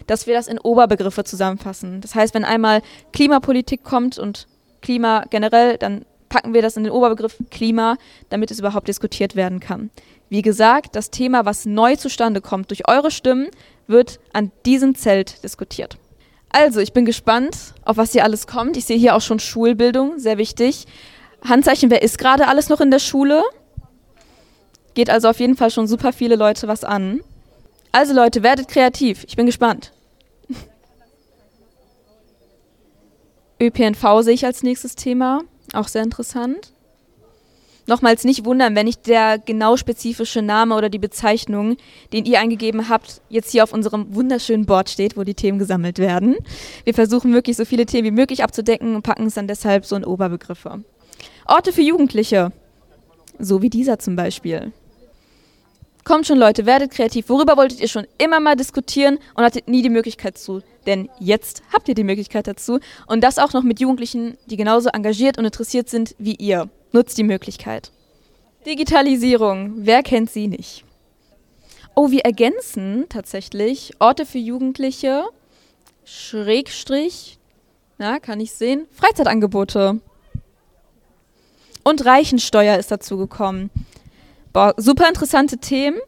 dass 0.07 0.27
wir 0.27 0.35
das 0.35 0.49
in 0.49 0.59
Oberbegriffe 0.59 1.25
zusammenfassen. 1.25 2.01
Das 2.01 2.15
heißt, 2.15 2.35
wenn 2.35 2.45
einmal 2.45 2.83
Klimapolitik 3.13 3.85
kommt 3.85 4.19
und 4.19 4.47
Klima 4.81 5.25
generell, 5.31 5.77
dann 5.77 6.05
packen 6.29 6.55
wir 6.55 6.63
das 6.63 6.77
in 6.77 6.85
den 6.85 6.93
Oberbegriff 6.93 7.37
Klima, 7.51 7.97
damit 8.31 8.51
es 8.51 8.61
überhaupt 8.61 8.89
diskutiert 8.89 9.37
werden 9.37 9.61
kann. 9.61 9.91
Wie 10.31 10.43
gesagt, 10.43 10.95
das 10.95 11.11
Thema, 11.11 11.45
was 11.45 11.67
neu 11.67 11.97
zustande 11.97 12.41
kommt 12.41 12.71
durch 12.71 12.89
eure 12.89 13.11
Stimmen, 13.11 13.49
wird 13.89 14.21
an 14.33 14.53
diesem 14.65 14.95
Zelt 14.95 15.43
diskutiert. 15.43 15.99
Also, 16.51 16.81
ich 16.81 16.93
bin 16.93 17.05
gespannt, 17.05 17.57
auf 17.85 17.97
was 17.97 18.13
hier 18.13 18.25
alles 18.25 18.47
kommt. 18.47 18.77
Ich 18.77 18.85
sehe 18.85 18.99
hier 18.99 19.15
auch 19.15 19.21
schon 19.21 19.39
Schulbildung, 19.39 20.19
sehr 20.19 20.37
wichtig. 20.37 20.87
Handzeichen, 21.49 21.91
wer 21.91 22.03
ist 22.03 22.19
gerade 22.19 22.49
alles 22.49 22.69
noch 22.69 22.81
in 22.81 22.91
der 22.91 22.99
Schule? 22.99 23.43
Geht 24.95 25.11
also 25.11 25.29
auf 25.29 25.39
jeden 25.39 25.57
Fall 25.57 25.71
schon 25.71 25.87
super 25.87 26.13
viele 26.13 26.37
Leute 26.37 26.67
was 26.69 26.85
an. 26.85 27.21
Also 27.93 28.13
Leute, 28.15 28.43
werdet 28.43 28.69
kreativ. 28.69 29.25
Ich 29.25 29.37
bin 29.37 29.47
gespannt. 29.47 29.93
ÖPNV 33.63 34.23
sehe 34.23 34.35
ich 34.35 34.45
als 34.45 34.63
nächstes 34.63 34.97
Thema. 34.97 35.43
Auch 35.73 35.89
sehr 35.89 36.03
interessant. 36.03 36.70
Nochmals 37.91 38.23
nicht 38.23 38.45
wundern, 38.45 38.77
wenn 38.77 38.87
nicht 38.87 39.09
der 39.09 39.39
genau 39.39 39.77
spezifische 39.77 40.43
Name 40.43 40.77
oder 40.77 40.89
die 40.89 41.01
Bezeichnung, 41.01 41.77
den 42.13 42.25
ihr 42.25 42.39
eingegeben 42.39 42.89
habt, 42.89 43.21
jetzt 43.29 43.51
hier 43.51 43.65
auf 43.65 43.73
unserem 43.73 44.15
wunderschönen 44.15 44.65
Board 44.65 44.91
steht, 44.91 45.17
wo 45.17 45.25
die 45.25 45.35
Themen 45.35 45.59
gesammelt 45.59 45.99
werden. 45.99 46.37
Wir 46.85 46.95
versuchen 46.95 47.33
wirklich 47.33 47.57
so 47.57 47.65
viele 47.65 47.87
Themen 47.87 48.05
wie 48.07 48.13
möglich 48.13 48.45
abzudecken 48.45 48.95
und 48.95 49.03
packen 49.03 49.27
es 49.27 49.35
dann 49.35 49.49
deshalb 49.49 49.85
so 49.85 49.97
in 49.97 50.05
Oberbegriffe. 50.05 50.85
Orte 51.47 51.73
für 51.73 51.83
Jugendliche. 51.83 52.53
So 53.41 53.61
wie 53.61 53.71
dieser 53.71 53.99
zum 53.99 54.15
Beispiel. 54.15 54.71
Kommt 56.05 56.29
schon, 56.29 56.39
Leute, 56.39 56.67
werdet 56.67 56.93
kreativ. 56.93 57.29
Worüber 57.29 57.57
wolltet 57.57 57.81
ihr 57.81 57.89
schon 57.89 58.07
immer 58.19 58.39
mal 58.39 58.55
diskutieren 58.55 59.19
und 59.35 59.43
hattet 59.43 59.67
nie 59.67 59.83
die 59.83 59.91
Möglichkeit 59.91 60.39
zu? 60.39 60.63
Denn 60.87 61.09
jetzt 61.19 61.65
habt 61.73 61.89
ihr 61.89 61.97
die 61.97 62.05
Möglichkeit 62.05 62.47
dazu. 62.47 62.79
Und 63.09 63.25
das 63.25 63.39
auch 63.39 63.53
noch 63.53 63.65
mit 63.65 63.81
Jugendlichen, 63.81 64.39
die 64.47 64.57
genauso 64.57 64.91
engagiert 64.91 65.39
und 65.39 65.45
interessiert 65.45 65.89
sind 65.89 66.15
wie 66.19 66.37
ihr. 66.37 66.71
Nutzt 66.93 67.19
die 67.19 67.25
Möglichkeit. 67.25 67.93
Digitalisierung, 68.67 69.73
wer 69.77 70.03
kennt 70.03 70.31
sie 70.31 70.49
nicht? 70.49 70.85
Oh, 71.95 72.11
wir 72.11 72.25
ergänzen 72.25 73.07
tatsächlich 73.09 73.93
Orte 73.99 74.27
für 74.27 74.39
Jugendliche, 74.39 75.25
Schrägstrich, 76.05 77.39
na, 77.99 78.19
kann 78.19 78.41
ich 78.41 78.53
sehen, 78.53 78.87
Freizeitangebote. 78.93 80.01
Und 81.83 82.05
Reichensteuer 82.05 82.79
ist 82.79 82.91
dazu 82.91 83.17
gekommen. 83.17 83.71
Boah, 84.53 84.75
super 84.77 85.09
interessante 85.09 85.59
Themen. 85.59 85.99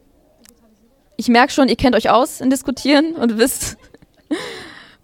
Ich 1.17 1.29
merke 1.29 1.53
schon, 1.53 1.69
ihr 1.69 1.77
kennt 1.77 1.95
euch 1.95 2.11
aus 2.11 2.41
in 2.41 2.51
Diskutieren 2.51 3.15
und 3.15 3.39
wisst, 3.39 3.77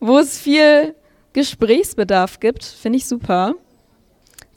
wo 0.01 0.19
es 0.19 0.39
viel 0.39 0.95
Gesprächsbedarf 1.33 2.41
gibt. 2.41 2.65
Finde 2.65 2.99
ich 2.99 3.07
super. 3.07 3.55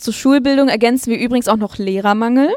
Zur 0.01 0.13
Schulbildung 0.13 0.67
ergänzen 0.67 1.11
wir 1.11 1.19
übrigens 1.19 1.47
auch 1.47 1.57
noch 1.57 1.77
Lehrermangel. 1.77 2.49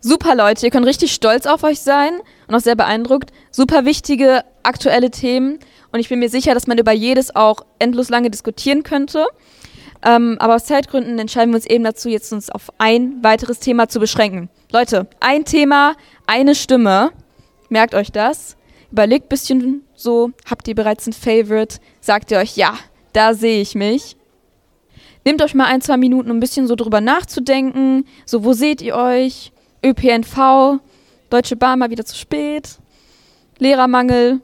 Super 0.00 0.34
Leute, 0.34 0.66
ihr 0.66 0.72
könnt 0.72 0.86
richtig 0.86 1.12
stolz 1.12 1.46
auf 1.46 1.62
euch 1.62 1.78
sein 1.78 2.14
und 2.48 2.54
auch 2.56 2.60
sehr 2.60 2.74
beeindruckt. 2.74 3.30
Super 3.52 3.84
wichtige 3.84 4.44
aktuelle 4.64 5.12
Themen 5.12 5.60
und 5.92 6.00
ich 6.00 6.08
bin 6.08 6.18
mir 6.18 6.28
sicher, 6.28 6.54
dass 6.54 6.66
man 6.66 6.78
über 6.78 6.90
jedes 6.90 7.36
auch 7.36 7.64
endlos 7.78 8.08
lange 8.08 8.28
diskutieren 8.28 8.82
könnte. 8.82 9.24
Ähm, 10.04 10.36
aber 10.40 10.56
aus 10.56 10.64
Zeitgründen 10.64 11.20
entscheiden 11.20 11.52
wir 11.52 11.58
uns 11.58 11.66
eben 11.66 11.84
dazu, 11.84 12.08
jetzt 12.08 12.32
uns 12.32 12.50
auf 12.50 12.70
ein 12.78 13.22
weiteres 13.22 13.60
Thema 13.60 13.88
zu 13.88 14.00
beschränken. 14.00 14.50
Leute, 14.72 15.06
ein 15.20 15.44
Thema, 15.44 15.94
eine 16.26 16.56
Stimme. 16.56 17.12
Merkt 17.68 17.94
euch 17.94 18.10
das. 18.10 18.56
Überlegt 18.90 19.26
ein 19.26 19.28
bisschen 19.28 19.84
so, 19.94 20.32
habt 20.50 20.66
ihr 20.66 20.74
bereits 20.74 21.06
ein 21.06 21.12
Favorite? 21.12 21.76
Sagt 22.00 22.32
ihr 22.32 22.38
euch, 22.38 22.56
ja, 22.56 22.74
da 23.12 23.32
sehe 23.34 23.60
ich 23.60 23.76
mich. 23.76 24.16
Nehmt 25.24 25.42
euch 25.42 25.54
mal 25.54 25.66
ein, 25.66 25.80
zwei 25.80 25.96
Minuten, 25.96 26.30
um 26.30 26.38
ein 26.38 26.40
bisschen 26.40 26.66
so 26.66 26.74
drüber 26.74 27.00
nachzudenken. 27.00 28.06
So, 28.26 28.44
wo 28.44 28.52
seht 28.52 28.82
ihr 28.82 28.96
euch? 28.96 29.52
ÖPNV, 29.84 30.80
Deutsche 31.30 31.56
Bahn 31.56 31.78
mal 31.78 31.90
wieder 31.90 32.04
zu 32.04 32.16
spät, 32.16 32.78
Lehrermangel. 33.58 34.40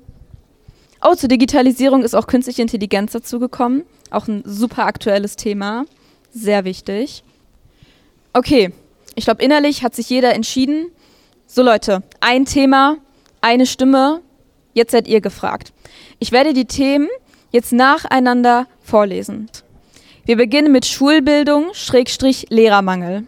Oh, 1.02 1.14
zur 1.14 1.28
Digitalisierung 1.28 2.02
ist 2.02 2.14
auch 2.14 2.26
künstliche 2.26 2.62
Intelligenz 2.62 3.12
dazugekommen. 3.12 3.84
Auch 4.10 4.26
ein 4.26 4.42
super 4.44 4.86
aktuelles 4.86 5.36
Thema. 5.36 5.84
Sehr 6.32 6.64
wichtig. 6.64 7.22
Okay, 8.32 8.72
ich 9.14 9.24
glaube, 9.24 9.42
innerlich 9.42 9.82
hat 9.82 9.94
sich 9.94 10.10
jeder 10.10 10.34
entschieden. 10.34 10.90
So 11.46 11.62
Leute, 11.62 12.02
ein 12.20 12.44
Thema, 12.44 12.96
eine 13.40 13.66
Stimme. 13.66 14.20
Jetzt 14.74 14.92
seid 14.92 15.08
ihr 15.08 15.20
gefragt. 15.20 15.72
Ich 16.18 16.32
werde 16.32 16.52
die 16.52 16.66
Themen 16.66 17.08
jetzt 17.52 17.72
nacheinander 17.72 18.66
vorlesen. 18.82 19.48
Wir 20.28 20.36
beginnen 20.36 20.70
mit 20.70 20.84
Schulbildung, 20.84 21.72
Schrägstrich 21.72 22.48
Lehrermangel. 22.50 23.26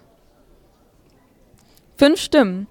Fünf 1.97 2.21
Stimmen. 2.21 2.67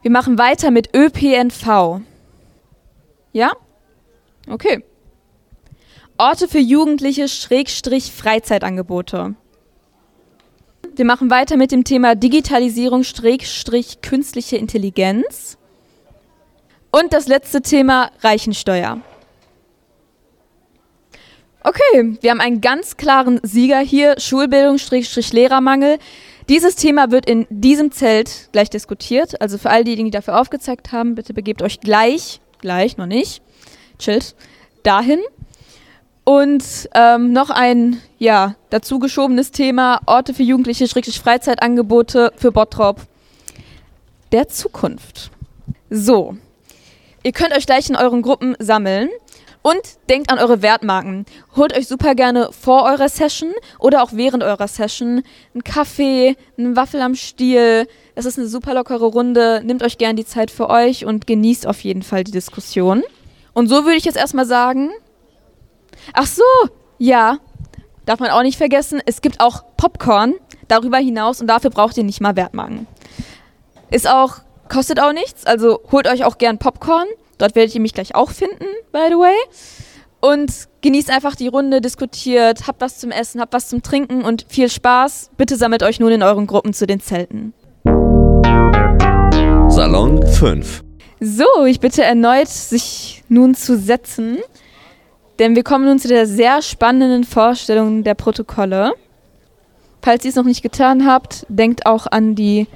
Wir 0.00 0.10
machen 0.10 0.38
weiter 0.38 0.70
mit 0.70 0.96
ÖPNV. 0.96 2.00
Ja? 3.34 3.52
Okay. 4.48 4.82
Orte 6.16 6.48
für 6.48 6.60
Jugendliche, 6.60 7.28
Schrägstrich 7.28 8.10
Freizeitangebote. 8.10 9.34
Wir 10.94 11.04
machen 11.04 11.28
weiter 11.28 11.58
mit 11.58 11.72
dem 11.72 11.84
Thema 11.84 12.14
Digitalisierung, 12.14 13.02
Strich, 13.02 14.00
künstliche 14.00 14.56
Intelligenz. 14.56 15.58
Und 16.90 17.12
das 17.12 17.28
letzte 17.28 17.60
Thema 17.60 18.10
Reichensteuer. 18.22 19.02
Okay, 21.68 22.16
wir 22.20 22.30
haben 22.30 22.40
einen 22.40 22.60
ganz 22.60 22.96
klaren 22.96 23.40
Sieger 23.42 23.80
hier, 23.80 24.20
Schulbildung, 24.20 24.78
Lehrermangel. 25.32 25.98
Dieses 26.48 26.76
Thema 26.76 27.10
wird 27.10 27.28
in 27.28 27.44
diesem 27.50 27.90
Zelt 27.90 28.50
gleich 28.52 28.70
diskutiert. 28.70 29.40
Also 29.40 29.58
für 29.58 29.70
all 29.70 29.82
diejenigen, 29.82 30.12
die 30.12 30.16
dafür 30.16 30.40
aufgezeigt 30.40 30.92
haben, 30.92 31.16
bitte 31.16 31.34
begebt 31.34 31.62
euch 31.62 31.80
gleich, 31.80 32.40
gleich, 32.60 32.98
noch 32.98 33.06
nicht, 33.06 33.42
chillt, 33.98 34.36
dahin. 34.84 35.18
Und 36.22 36.62
ähm, 36.94 37.32
noch 37.32 37.50
ein, 37.50 38.00
ja, 38.20 38.54
dazu 38.70 39.00
geschobenes 39.00 39.50
Thema, 39.50 40.00
Orte 40.06 40.34
für 40.34 40.44
Jugendliche, 40.44 40.86
schrägstrich 40.86 41.18
Freizeitangebote 41.18 42.32
für 42.36 42.52
Bottrop 42.52 43.00
der 44.30 44.46
Zukunft. 44.46 45.32
So, 45.90 46.36
ihr 47.24 47.32
könnt 47.32 47.56
euch 47.56 47.66
gleich 47.66 47.90
in 47.90 47.96
euren 47.96 48.22
Gruppen 48.22 48.54
sammeln. 48.60 49.08
Und 49.66 49.82
denkt 50.08 50.30
an 50.30 50.38
eure 50.38 50.62
Wertmarken. 50.62 51.26
Holt 51.56 51.76
euch 51.76 51.88
super 51.88 52.14
gerne 52.14 52.50
vor 52.52 52.84
eurer 52.84 53.08
Session 53.08 53.52
oder 53.80 54.04
auch 54.04 54.10
während 54.12 54.44
eurer 54.44 54.68
Session 54.68 55.24
einen 55.54 55.64
Kaffee, 55.64 56.36
einen 56.56 56.76
Waffel 56.76 57.00
am 57.00 57.16
Stiel. 57.16 57.88
Es 58.14 58.26
ist 58.26 58.38
eine 58.38 58.46
super 58.46 58.74
lockere 58.74 59.06
Runde. 59.06 59.62
Nehmt 59.64 59.82
euch 59.82 59.98
gerne 59.98 60.14
die 60.14 60.24
Zeit 60.24 60.52
für 60.52 60.70
euch 60.70 61.04
und 61.04 61.26
genießt 61.26 61.66
auf 61.66 61.80
jeden 61.80 62.04
Fall 62.04 62.22
die 62.22 62.30
Diskussion. 62.30 63.02
Und 63.54 63.66
so 63.66 63.84
würde 63.84 63.96
ich 63.96 64.04
jetzt 64.04 64.16
erstmal 64.16 64.46
sagen. 64.46 64.90
Ach 66.12 66.26
so, 66.26 66.44
ja, 66.98 67.38
darf 68.04 68.20
man 68.20 68.30
auch 68.30 68.42
nicht 68.42 68.58
vergessen, 68.58 69.02
es 69.04 69.20
gibt 69.20 69.40
auch 69.40 69.64
Popcorn 69.76 70.34
darüber 70.68 70.98
hinaus 70.98 71.40
und 71.40 71.48
dafür 71.48 71.70
braucht 71.70 71.96
ihr 71.96 72.04
nicht 72.04 72.20
mal 72.20 72.36
Wertmarken. 72.36 72.86
Ist 73.90 74.08
auch, 74.08 74.36
kostet 74.68 75.00
auch 75.00 75.12
nichts, 75.12 75.44
also 75.44 75.80
holt 75.90 76.06
euch 76.06 76.24
auch 76.24 76.38
gern 76.38 76.58
Popcorn. 76.58 77.08
Dort 77.38 77.54
werdet 77.54 77.74
ihr 77.74 77.80
mich 77.80 77.92
gleich 77.92 78.14
auch 78.14 78.30
finden, 78.30 78.64
by 78.92 79.06
the 79.08 79.14
way. 79.14 79.34
Und 80.20 80.68
genießt 80.80 81.10
einfach 81.10 81.36
die 81.36 81.48
Runde, 81.48 81.80
diskutiert, 81.80 82.66
habt 82.66 82.80
was 82.80 82.98
zum 82.98 83.10
Essen, 83.10 83.40
habt 83.40 83.52
was 83.52 83.68
zum 83.68 83.82
Trinken 83.82 84.22
und 84.22 84.46
viel 84.48 84.70
Spaß. 84.70 85.30
Bitte 85.36 85.56
sammelt 85.56 85.82
euch 85.82 86.00
nun 86.00 86.10
in 86.10 86.22
euren 86.22 86.46
Gruppen 86.46 86.72
zu 86.72 86.86
den 86.86 87.00
Zelten. 87.00 87.52
Salon 89.68 90.26
5. 90.26 90.82
So, 91.20 91.64
ich 91.66 91.80
bitte 91.80 92.02
erneut, 92.02 92.48
sich 92.48 93.22
nun 93.28 93.54
zu 93.54 93.76
setzen, 93.76 94.38
denn 95.38 95.54
wir 95.54 95.62
kommen 95.62 95.84
nun 95.84 95.98
zu 95.98 96.08
der 96.08 96.26
sehr 96.26 96.62
spannenden 96.62 97.24
Vorstellung 97.24 98.02
der 98.02 98.14
Protokolle. 98.14 98.94
Falls 100.02 100.24
ihr 100.24 100.30
es 100.30 100.36
noch 100.36 100.44
nicht 100.44 100.62
getan 100.62 101.06
habt, 101.06 101.44
denkt 101.48 101.84
auch 101.84 102.06
an 102.06 102.34
die 102.34 102.66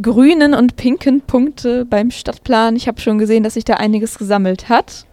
grünen 0.00 0.54
und 0.54 0.76
pinken 0.76 1.20
Punkte 1.22 1.84
beim 1.84 2.10
Stadtplan. 2.10 2.76
Ich 2.76 2.88
habe 2.88 3.00
schon 3.00 3.18
gesehen, 3.18 3.42
dass 3.42 3.54
sich 3.54 3.64
da 3.64 3.74
einiges 3.74 4.18
gesammelt 4.18 4.68
hat. 4.68 5.06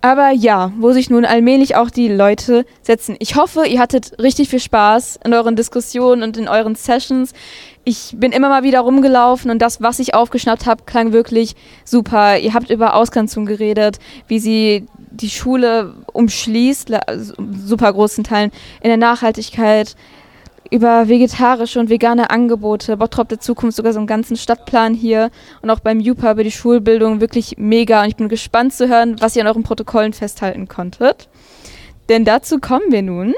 Aber 0.00 0.30
ja, 0.30 0.72
wo 0.78 0.92
sich 0.92 1.10
nun 1.10 1.24
allmählich 1.24 1.74
auch 1.74 1.90
die 1.90 2.08
Leute 2.08 2.64
setzen. 2.82 3.16
Ich 3.18 3.34
hoffe, 3.34 3.66
ihr 3.66 3.80
hattet 3.80 4.16
richtig 4.20 4.48
viel 4.48 4.60
Spaß 4.60 5.18
in 5.24 5.34
euren 5.34 5.56
Diskussionen 5.56 6.22
und 6.22 6.36
in 6.36 6.46
euren 6.46 6.76
Sessions. 6.76 7.32
Ich 7.82 8.14
bin 8.16 8.30
immer 8.30 8.48
mal 8.48 8.62
wieder 8.62 8.80
rumgelaufen 8.80 9.50
und 9.50 9.60
das, 9.60 9.82
was 9.82 9.98
ich 9.98 10.14
aufgeschnappt 10.14 10.66
habe, 10.66 10.84
klang 10.84 11.12
wirklich 11.12 11.56
super. 11.84 12.38
Ihr 12.38 12.54
habt 12.54 12.70
über 12.70 12.94
Ausgrenzung 12.94 13.44
geredet, 13.44 13.98
wie 14.28 14.38
sie 14.38 14.86
die 15.10 15.30
Schule 15.30 15.94
umschließt, 16.12 16.92
super 17.64 17.92
großen 17.92 18.22
Teilen 18.22 18.52
in 18.80 18.88
der 18.88 18.98
Nachhaltigkeit, 18.98 19.96
über 20.70 21.08
vegetarische 21.08 21.80
und 21.80 21.90
vegane 21.90 22.30
Angebote, 22.30 22.96
Bottrop 22.96 23.28
der 23.28 23.40
Zukunft, 23.40 23.76
sogar 23.76 23.92
so 23.92 23.98
einen 23.98 24.06
ganzen 24.06 24.36
Stadtplan 24.36 24.94
hier 24.94 25.30
und 25.62 25.70
auch 25.70 25.80
beim 25.80 26.00
JUPA 26.00 26.32
über 26.32 26.44
die 26.44 26.50
Schulbildung 26.50 27.20
wirklich 27.20 27.56
mega 27.58 28.02
und 28.02 28.08
ich 28.08 28.16
bin 28.16 28.28
gespannt 28.28 28.74
zu 28.74 28.88
hören, 28.88 29.16
was 29.20 29.36
ihr 29.36 29.42
an 29.42 29.48
euren 29.48 29.62
Protokollen 29.62 30.12
festhalten 30.12 30.68
konntet. 30.68 31.28
Denn 32.08 32.24
dazu 32.24 32.58
kommen 32.58 32.90
wir 32.90 33.02
nun. 33.02 33.34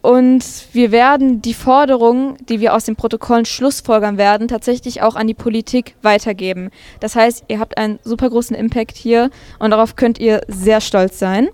Und 0.00 0.44
wir 0.72 0.92
werden 0.92 1.42
die 1.42 1.54
Forderungen, 1.54 2.36
die 2.48 2.60
wir 2.60 2.74
aus 2.74 2.84
den 2.84 2.94
Protokollen 2.94 3.44
schlussfolgern 3.44 4.16
werden, 4.16 4.46
tatsächlich 4.46 5.02
auch 5.02 5.16
an 5.16 5.26
die 5.26 5.34
Politik 5.34 5.96
weitergeben. 6.02 6.70
Das 7.00 7.16
heißt, 7.16 7.44
ihr 7.48 7.58
habt 7.58 7.76
einen 7.76 7.98
super 8.04 8.30
großen 8.30 8.54
Impact 8.54 8.96
hier 8.96 9.30
und 9.58 9.70
darauf 9.72 9.96
könnt 9.96 10.20
ihr 10.20 10.40
sehr 10.46 10.80
stolz 10.80 11.18
sein. 11.18 11.48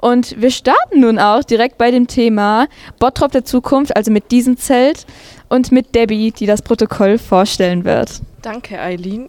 Und 0.00 0.40
wir 0.40 0.50
starten 0.50 1.00
nun 1.00 1.18
auch 1.18 1.44
direkt 1.44 1.76
bei 1.76 1.90
dem 1.90 2.06
Thema 2.06 2.68
Bottrop 2.98 3.32
der 3.32 3.44
Zukunft, 3.44 3.94
also 3.94 4.10
mit 4.10 4.30
diesem 4.30 4.56
Zelt 4.56 5.04
und 5.48 5.72
mit 5.72 5.94
Debbie, 5.94 6.32
die 6.32 6.46
das 6.46 6.62
Protokoll 6.62 7.18
vorstellen 7.18 7.84
wird. 7.84 8.20
Danke, 8.40 8.80
Eileen. 8.80 9.28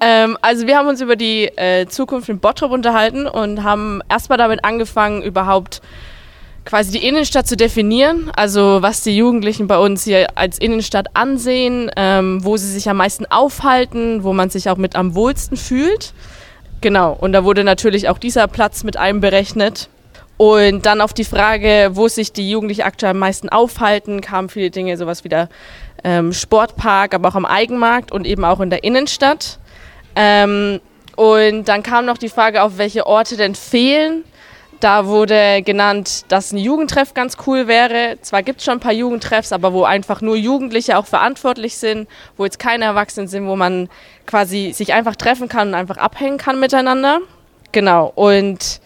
Ähm, 0.00 0.36
also 0.42 0.66
wir 0.66 0.76
haben 0.76 0.88
uns 0.88 1.00
über 1.00 1.14
die 1.14 1.44
äh, 1.56 1.86
Zukunft 1.86 2.28
in 2.28 2.40
Bottrop 2.40 2.72
unterhalten 2.72 3.26
und 3.28 3.62
haben 3.62 4.00
erstmal 4.08 4.38
damit 4.38 4.64
angefangen, 4.64 5.22
überhaupt 5.22 5.80
quasi 6.64 6.90
die 6.90 7.06
Innenstadt 7.06 7.46
zu 7.46 7.56
definieren, 7.56 8.30
also 8.34 8.78
was 8.82 9.02
die 9.02 9.16
Jugendlichen 9.16 9.66
bei 9.66 9.78
uns 9.78 10.04
hier 10.04 10.26
als 10.36 10.58
Innenstadt 10.58 11.06
ansehen, 11.14 11.90
ähm, 11.96 12.44
wo 12.44 12.56
sie 12.56 12.66
sich 12.66 12.88
am 12.88 12.96
meisten 12.96 13.26
aufhalten, 13.26 14.24
wo 14.24 14.32
man 14.32 14.50
sich 14.50 14.68
auch 14.68 14.76
mit 14.76 14.96
am 14.96 15.14
wohlsten 15.14 15.56
fühlt. 15.56 16.12
Genau, 16.80 17.16
und 17.18 17.32
da 17.32 17.44
wurde 17.44 17.62
natürlich 17.62 18.08
auch 18.08 18.18
dieser 18.18 18.48
Platz 18.48 18.84
mit 18.84 18.96
einberechnet. 18.96 19.88
Und 20.40 20.86
dann 20.86 21.02
auf 21.02 21.12
die 21.12 21.24
Frage, 21.24 21.90
wo 21.92 22.08
sich 22.08 22.32
die 22.32 22.50
Jugendlichen 22.50 22.80
aktuell 22.80 23.10
am 23.10 23.18
meisten 23.18 23.50
aufhalten, 23.50 24.22
kamen 24.22 24.48
viele 24.48 24.70
Dinge, 24.70 24.96
sowas 24.96 25.22
wie 25.22 25.28
der 25.28 25.50
ähm, 26.02 26.32
Sportpark, 26.32 27.12
aber 27.12 27.28
auch 27.28 27.34
am 27.34 27.44
Eigenmarkt 27.44 28.10
und 28.10 28.26
eben 28.26 28.42
auch 28.46 28.60
in 28.60 28.70
der 28.70 28.82
Innenstadt. 28.82 29.58
Ähm, 30.16 30.80
und 31.14 31.64
dann 31.64 31.82
kam 31.82 32.06
noch 32.06 32.16
die 32.16 32.30
Frage, 32.30 32.62
auf 32.62 32.78
welche 32.78 33.06
Orte 33.06 33.36
denn 33.36 33.54
fehlen. 33.54 34.24
Da 34.80 35.04
wurde 35.04 35.60
genannt, 35.60 36.24
dass 36.28 36.52
ein 36.52 36.58
Jugendtreff 36.58 37.12
ganz 37.12 37.36
cool 37.46 37.68
wäre. 37.68 38.16
Zwar 38.22 38.42
gibt 38.42 38.60
es 38.60 38.64
schon 38.64 38.78
ein 38.78 38.80
paar 38.80 38.94
Jugendtreffs, 38.94 39.52
aber 39.52 39.74
wo 39.74 39.84
einfach 39.84 40.22
nur 40.22 40.36
Jugendliche 40.36 40.96
auch 40.96 41.04
verantwortlich 41.04 41.76
sind, 41.76 42.08
wo 42.38 42.46
jetzt 42.46 42.58
keine 42.58 42.86
Erwachsenen 42.86 43.28
sind, 43.28 43.46
wo 43.46 43.56
man 43.56 43.90
quasi 44.24 44.72
sich 44.72 44.94
einfach 44.94 45.16
treffen 45.16 45.50
kann 45.50 45.68
und 45.68 45.74
einfach 45.74 45.98
abhängen 45.98 46.38
kann 46.38 46.58
miteinander. 46.58 47.18
Genau. 47.72 48.10
Und 48.14 48.80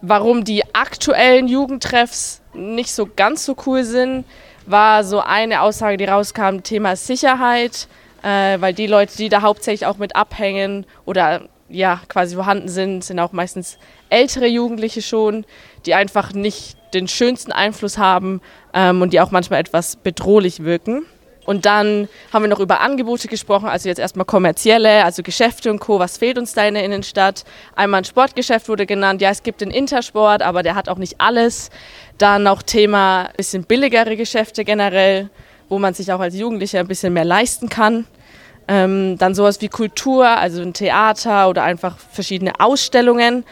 Warum 0.00 0.44
die 0.44 0.62
aktuellen 0.74 1.48
Jugendtreffs 1.48 2.40
nicht 2.54 2.92
so 2.92 3.08
ganz 3.16 3.44
so 3.44 3.56
cool 3.66 3.84
sind, 3.84 4.24
war 4.66 5.02
so 5.02 5.20
eine 5.20 5.62
Aussage, 5.62 5.96
die 5.96 6.04
rauskam, 6.04 6.62
Thema 6.62 6.94
Sicherheit, 6.94 7.88
äh, 8.22 8.60
weil 8.60 8.74
die 8.74 8.86
Leute, 8.86 9.16
die 9.16 9.28
da 9.28 9.42
hauptsächlich 9.42 9.86
auch 9.86 9.98
mit 9.98 10.14
abhängen 10.14 10.86
oder 11.04 11.42
ja 11.68 12.00
quasi 12.08 12.36
vorhanden 12.36 12.68
sind, 12.68 13.04
sind 13.04 13.18
auch 13.18 13.32
meistens 13.32 13.78
ältere 14.08 14.46
Jugendliche 14.46 15.02
schon, 15.02 15.44
die 15.86 15.94
einfach 15.94 16.32
nicht 16.32 16.76
den 16.94 17.08
schönsten 17.08 17.52
Einfluss 17.52 17.98
haben 17.98 18.40
ähm, 18.72 19.02
und 19.02 19.12
die 19.12 19.20
auch 19.20 19.30
manchmal 19.30 19.60
etwas 19.60 19.96
bedrohlich 19.96 20.64
wirken. 20.64 21.04
Und 21.48 21.64
dann 21.64 22.08
haben 22.30 22.42
wir 22.42 22.48
noch 22.50 22.60
über 22.60 22.80
Angebote 22.80 23.26
gesprochen, 23.26 23.70
also 23.70 23.88
jetzt 23.88 23.98
erstmal 23.98 24.26
kommerzielle, 24.26 25.02
also 25.02 25.22
Geschäfte 25.22 25.70
und 25.70 25.78
Co. 25.78 25.98
Was 25.98 26.18
fehlt 26.18 26.36
uns 26.36 26.52
da 26.52 26.66
in 26.68 26.74
der 26.74 26.84
Innenstadt? 26.84 27.44
Einmal 27.74 28.02
ein 28.02 28.04
Sportgeschäft 28.04 28.68
wurde 28.68 28.84
genannt. 28.84 29.22
Ja, 29.22 29.30
es 29.30 29.42
gibt 29.42 29.62
den 29.62 29.70
Intersport, 29.70 30.42
aber 30.42 30.62
der 30.62 30.74
hat 30.74 30.90
auch 30.90 30.98
nicht 30.98 31.22
alles. 31.22 31.70
Dann 32.18 32.42
noch 32.42 32.60
Thema 32.60 33.30
bisschen 33.34 33.64
billigere 33.64 34.14
Geschäfte 34.14 34.62
generell, 34.62 35.30
wo 35.70 35.78
man 35.78 35.94
sich 35.94 36.12
auch 36.12 36.20
als 36.20 36.36
Jugendlicher 36.36 36.80
ein 36.80 36.86
bisschen 36.86 37.14
mehr 37.14 37.24
leisten 37.24 37.70
kann. 37.70 38.06
Ähm, 38.68 39.16
dann 39.16 39.34
sowas 39.34 39.62
wie 39.62 39.68
Kultur, 39.68 40.28
also 40.28 40.60
ein 40.60 40.74
Theater 40.74 41.48
oder 41.48 41.62
einfach 41.62 41.96
verschiedene 41.96 42.60
Ausstellungen. 42.60 43.46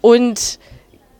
Und 0.00 0.58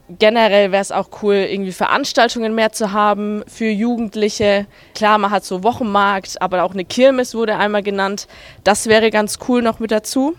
generell 0.09 0.73
wäre 0.73 0.83
es 0.83 0.93
auch 0.93 1.09
cool, 1.23 1.35
irgendwie 1.35 1.73
Veranstaltungen 1.73 2.55
mehr 2.55 2.73
zu 2.73 2.93
haben 2.93 3.43
für 3.47 3.69
Jugendliche. 3.69 4.67
Klar, 4.95 5.19
man 5.19 5.31
hat 5.31 5.45
so 5.45 5.63
Wochenmarkt, 5.63 6.41
aber 6.41 6.65
auch 6.65 6.73
eine 6.73 6.85
Kirmes 6.85 7.35
wurde 7.35 7.57
einmal 7.57 7.83
genannt. 7.83 8.27
Das 8.65 8.87
wäre 8.87 9.11
ganz 9.11 9.39
cool 9.49 9.63
noch 9.63 9.79
mit 9.79 9.91
dazu. 9.91 10.35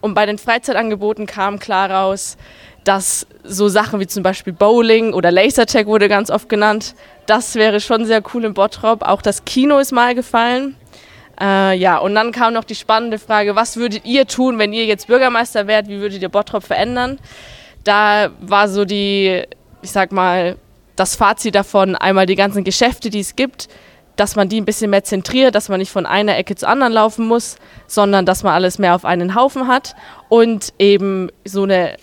Und 0.00 0.14
bei 0.14 0.26
den 0.26 0.38
Freizeitangeboten 0.38 1.26
kam 1.26 1.58
klar 1.58 1.90
raus, 1.90 2.36
dass 2.84 3.26
so 3.44 3.68
Sachen 3.68 4.00
wie 4.00 4.06
zum 4.06 4.22
Beispiel 4.22 4.52
Bowling 4.52 5.12
oder 5.12 5.30
Lasertag 5.30 5.86
wurde 5.86 6.08
ganz 6.08 6.30
oft 6.30 6.48
genannt. 6.48 6.94
Das 7.26 7.54
wäre 7.54 7.80
schon 7.80 8.04
sehr 8.04 8.22
cool 8.34 8.44
in 8.44 8.54
Bottrop. 8.54 9.02
Auch 9.02 9.22
das 9.22 9.44
Kino 9.44 9.78
ist 9.78 9.92
mal 9.92 10.14
gefallen. 10.14 10.76
Äh, 11.40 11.76
ja, 11.76 11.98
und 11.98 12.14
dann 12.14 12.32
kam 12.32 12.52
noch 12.52 12.64
die 12.64 12.74
spannende 12.74 13.18
Frage, 13.18 13.56
was 13.56 13.76
würdet 13.76 14.04
ihr 14.04 14.26
tun, 14.26 14.58
wenn 14.58 14.72
ihr 14.72 14.86
jetzt 14.86 15.06
Bürgermeister 15.06 15.66
wärt? 15.66 15.88
Wie 15.88 16.00
würdet 16.00 16.20
ihr 16.20 16.28
Bottrop 16.28 16.64
verändern? 16.64 17.18
Da 17.84 18.30
war 18.40 18.68
so 18.68 18.84
die, 18.84 19.44
ich 19.82 19.90
sag 19.90 20.12
mal, 20.12 20.56
das 20.96 21.16
Fazit 21.16 21.54
davon, 21.54 21.96
einmal 21.96 22.26
die 22.26 22.36
ganzen 22.36 22.64
Geschäfte, 22.64 23.10
die 23.10 23.20
es 23.20 23.36
gibt, 23.36 23.68
dass 24.16 24.36
man 24.36 24.48
die 24.48 24.60
ein 24.60 24.64
bisschen 24.64 24.90
mehr 24.90 25.04
zentriert, 25.04 25.54
dass 25.54 25.68
man 25.68 25.78
nicht 25.78 25.90
von 25.90 26.06
einer 26.06 26.36
Ecke 26.36 26.54
zur 26.54 26.68
anderen 26.68 26.92
laufen 26.92 27.26
muss, 27.26 27.56
sondern 27.86 28.26
dass 28.26 28.42
man 28.42 28.52
alles 28.52 28.78
mehr 28.78 28.94
auf 28.94 29.04
einen 29.04 29.34
Haufen 29.34 29.68
hat 29.68 29.94
und 30.28 30.72
eben 30.78 31.30
so 31.44 31.62
eine 31.62 31.96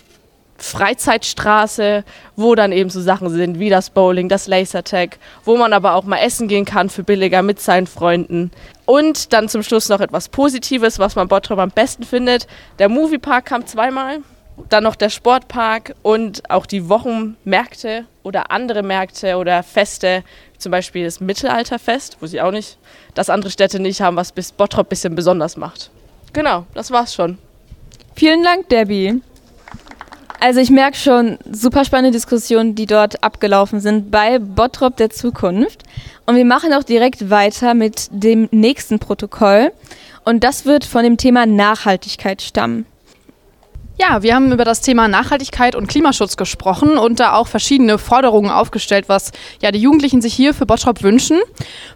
Freizeitstraße, 0.58 2.04
wo 2.36 2.54
dann 2.54 2.72
eben 2.72 2.90
so 2.90 3.00
Sachen 3.00 3.30
sind 3.30 3.58
wie 3.58 3.70
das 3.70 3.90
Bowling, 3.90 4.28
das 4.28 4.46
Lasertag, 4.46 5.18
wo 5.44 5.56
man 5.56 5.72
aber 5.72 5.94
auch 5.94 6.04
mal 6.04 6.18
essen 6.18 6.48
gehen 6.48 6.66
kann 6.66 6.90
für 6.90 7.02
billiger 7.02 7.42
mit 7.42 7.60
seinen 7.60 7.86
Freunden. 7.86 8.50
Und 8.84 9.32
dann 9.32 9.48
zum 9.48 9.62
Schluss 9.62 9.88
noch 9.88 10.00
etwas 10.00 10.28
Positives, 10.28 10.98
was 10.98 11.16
man 11.16 11.28
Bottrop 11.28 11.58
am 11.58 11.70
besten 11.70 12.02
findet. 12.02 12.46
Der 12.78 12.90
Moviepark 12.90 13.46
kam 13.46 13.66
zweimal, 13.66 14.18
dann 14.68 14.84
noch 14.84 14.94
der 14.94 15.10
Sportpark 15.10 15.94
und 16.02 16.48
auch 16.50 16.66
die 16.66 16.88
Wochenmärkte 16.88 18.04
oder 18.22 18.50
andere 18.50 18.82
Märkte 18.82 19.36
oder 19.36 19.62
Feste, 19.62 20.22
zum 20.58 20.72
Beispiel 20.72 21.04
das 21.04 21.20
Mittelalterfest, 21.20 22.18
wo 22.20 22.26
sie 22.26 22.40
auch 22.40 22.52
nicht, 22.52 22.76
dass 23.14 23.30
andere 23.30 23.50
Städte 23.50 23.80
nicht 23.80 24.00
haben, 24.00 24.16
was 24.16 24.32
bis 24.32 24.52
Bottrop 24.52 24.86
ein 24.86 24.90
bisschen 24.90 25.14
besonders 25.14 25.56
macht. 25.56 25.90
Genau, 26.32 26.66
das 26.74 26.90
war's 26.90 27.14
schon. 27.14 27.38
Vielen 28.14 28.42
Dank, 28.42 28.68
Debbie. 28.68 29.22
Also 30.42 30.60
ich 30.60 30.70
merke 30.70 30.96
schon, 30.96 31.38
super 31.50 31.84
spannende 31.84 32.12
Diskussionen, 32.12 32.74
die 32.74 32.86
dort 32.86 33.22
abgelaufen 33.22 33.80
sind 33.80 34.10
bei 34.10 34.38
Bottrop 34.38 34.96
der 34.96 35.10
Zukunft. 35.10 35.82
Und 36.24 36.36
wir 36.36 36.46
machen 36.46 36.72
auch 36.72 36.82
direkt 36.82 37.28
weiter 37.28 37.74
mit 37.74 38.08
dem 38.10 38.48
nächsten 38.50 38.98
Protokoll. 38.98 39.72
Und 40.24 40.44
das 40.44 40.64
wird 40.64 40.84
von 40.84 41.02
dem 41.02 41.16
Thema 41.18 41.44
Nachhaltigkeit 41.44 42.40
stammen. 42.40 42.86
Ja, 44.00 44.22
wir 44.22 44.34
haben 44.34 44.50
über 44.50 44.64
das 44.64 44.80
Thema 44.80 45.08
Nachhaltigkeit 45.08 45.74
und 45.74 45.86
Klimaschutz 45.86 46.38
gesprochen 46.38 46.96
und 46.96 47.20
da 47.20 47.34
auch 47.34 47.46
verschiedene 47.46 47.98
Forderungen 47.98 48.50
aufgestellt, 48.50 49.10
was 49.10 49.30
ja 49.60 49.72
die 49.72 49.78
Jugendlichen 49.78 50.22
sich 50.22 50.32
hier 50.32 50.54
für 50.54 50.64
Bottrop 50.64 51.02
wünschen. 51.02 51.38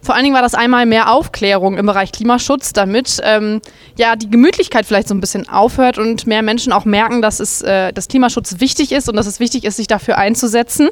Vor 0.03 0.13
allen 0.13 0.23
Dingen 0.23 0.35
war 0.35 0.43
das 0.43 0.53
einmal 0.53 0.85
mehr 0.85 1.11
Aufklärung 1.11 1.79
im 1.79 1.87
Bereich 1.87 2.11
Klimaschutz, 2.11 2.73
damit 2.73 3.19
ähm, 3.23 3.59
ja 3.97 4.15
die 4.15 4.29
Gemütlichkeit 4.29 4.85
vielleicht 4.85 5.07
so 5.07 5.15
ein 5.15 5.19
bisschen 5.19 5.49
aufhört 5.49 5.97
und 5.97 6.27
mehr 6.27 6.43
Menschen 6.43 6.73
auch 6.73 6.85
merken, 6.85 7.23
dass 7.23 7.39
es 7.39 7.63
äh, 7.63 7.91
dass 7.91 8.07
Klimaschutz 8.07 8.59
wichtig 8.59 8.91
ist 8.91 9.09
und 9.09 9.15
dass 9.15 9.25
es 9.25 9.39
wichtig 9.39 9.63
ist, 9.63 9.77
sich 9.77 9.87
dafür 9.87 10.19
einzusetzen. 10.19 10.89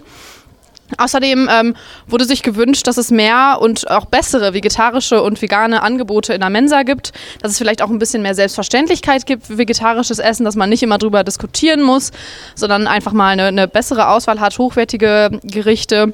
Außerdem 0.98 1.50
ähm, 1.52 1.76
wurde 2.08 2.26
sich 2.26 2.44
gewünscht, 2.44 2.88
dass 2.88 2.98
es 2.98 3.12
mehr 3.12 3.58
und 3.62 3.90
auch 3.90 4.06
bessere 4.06 4.54
vegetarische 4.54 5.22
und 5.22 5.42
vegane 5.42 5.82
Angebote 5.82 6.34
in 6.34 6.42
der 6.42 6.50
Mensa 6.50 6.84
gibt, 6.84 7.12
dass 7.42 7.52
es 7.52 7.58
vielleicht 7.58 7.82
auch 7.82 7.90
ein 7.90 8.00
bisschen 8.00 8.22
mehr 8.22 8.36
Selbstverständlichkeit 8.36 9.26
gibt 9.26 9.48
für 9.48 9.58
vegetarisches 9.58 10.20
Essen, 10.20 10.46
dass 10.46 10.56
man 10.56 10.70
nicht 10.70 10.84
immer 10.84 10.98
drüber 10.98 11.24
diskutieren 11.24 11.82
muss, 11.82 12.12
sondern 12.56 12.88
einfach 12.88 13.14
mal 13.14 13.30
eine, 13.30 13.46
eine 13.46 13.68
bessere 13.68 14.08
Auswahl 14.10 14.40
hat, 14.40 14.58
hochwertige 14.58 15.40
Gerichte 15.44 16.14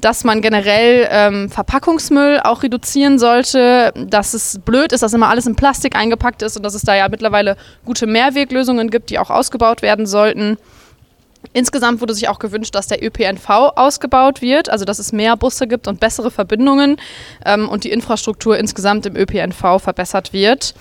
dass 0.00 0.24
man 0.24 0.42
generell 0.42 1.08
ähm, 1.10 1.50
Verpackungsmüll 1.50 2.40
auch 2.44 2.62
reduzieren 2.62 3.18
sollte, 3.18 3.92
dass 3.96 4.34
es 4.34 4.60
blöd 4.64 4.92
ist, 4.92 5.02
dass 5.02 5.12
immer 5.12 5.28
alles 5.28 5.46
in 5.46 5.56
Plastik 5.56 5.96
eingepackt 5.96 6.42
ist 6.42 6.56
und 6.56 6.62
dass 6.62 6.74
es 6.74 6.82
da 6.82 6.94
ja 6.94 7.08
mittlerweile 7.08 7.56
gute 7.84 8.06
Mehrweglösungen 8.06 8.90
gibt, 8.90 9.10
die 9.10 9.18
auch 9.18 9.30
ausgebaut 9.30 9.82
werden 9.82 10.06
sollten. 10.06 10.56
Insgesamt 11.58 12.00
wurde 12.00 12.14
sich 12.14 12.28
auch 12.28 12.38
gewünscht, 12.38 12.76
dass 12.76 12.86
der 12.86 13.02
ÖPNV 13.04 13.48
ausgebaut 13.74 14.40
wird, 14.42 14.70
also 14.70 14.84
dass 14.84 15.00
es 15.00 15.10
mehr 15.10 15.36
Busse 15.36 15.66
gibt 15.66 15.88
und 15.88 15.98
bessere 15.98 16.30
Verbindungen 16.30 16.98
ähm, 17.44 17.68
und 17.68 17.82
die 17.82 17.90
Infrastruktur 17.90 18.56
insgesamt 18.56 19.06
im 19.06 19.16
ÖPNV 19.16 19.80
verbessert 19.82 20.32
wird. 20.32 20.74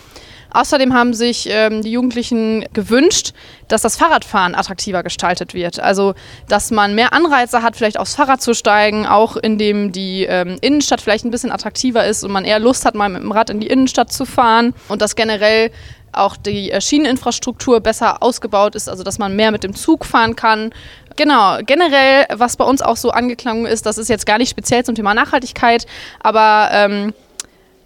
Außerdem 0.52 0.94
haben 0.94 1.16
sich 1.16 1.50
ähm, 1.50 1.82
die 1.82 1.92
Jugendlichen 1.92 2.66
gewünscht, 2.74 3.34
dass 3.68 3.82
das 3.82 3.98
Fahrradfahren 3.98 4.54
attraktiver 4.54 5.02
gestaltet 5.02 5.56
wird. 5.56 5.80
Also, 5.80 6.14
dass 6.48 6.70
man 6.70 6.94
mehr 6.94 7.12
Anreize 7.12 7.64
hat, 7.64 7.76
vielleicht 7.76 8.00
aufs 8.00 8.16
Fahrrad 8.16 8.42
zu 8.42 8.54
steigen, 8.54 9.08
auch 9.08 9.36
indem 9.36 9.92
die 9.92 10.26
ähm, 10.26 10.58
Innenstadt 10.62 11.02
vielleicht 11.02 11.26
ein 11.26 11.32
bisschen 11.32 11.52
attraktiver 11.52 12.06
ist 12.06 12.24
und 12.24 12.32
man 12.32 12.46
eher 12.46 12.60
Lust 12.60 12.86
hat, 12.86 12.94
mal 12.94 13.10
mit 13.10 13.24
dem 13.24 13.32
Rad 13.32 13.50
in 13.50 13.60
die 13.60 13.68
Innenstadt 13.68 14.14
zu 14.14 14.26
fahren 14.26 14.74
und 14.88 15.02
dass 15.02 15.16
generell 15.16 15.72
auch 16.20 16.38
die 16.38 16.72
äh, 16.72 16.82
Schieneninfrastruktur 16.82 17.80
besser 17.80 18.22
ausgebaut 18.24 18.76
ist, 18.76 18.90
also 18.90 19.04
dass 19.04 19.20
man 19.20 19.36
mehr 19.36 19.52
mit 19.52 19.64
dem 19.64 19.76
Zug 19.76 20.06
fahren 20.06 20.36
kann. 20.36 20.72
Genau, 21.16 21.58
generell, 21.66 22.26
was 22.34 22.58
bei 22.58 22.66
uns 22.66 22.82
auch 22.82 22.98
so 22.98 23.10
angeklungen 23.10 23.66
ist, 23.66 23.86
das 23.86 23.98
ist 23.98 24.08
jetzt 24.08 24.26
gar 24.26 24.38
nicht 24.38 24.50
speziell 24.50 24.84
zum 24.84 24.94
Thema 24.94 25.14
Nachhaltigkeit, 25.14 25.88
aber 26.20 26.70
ähm, 26.72 27.14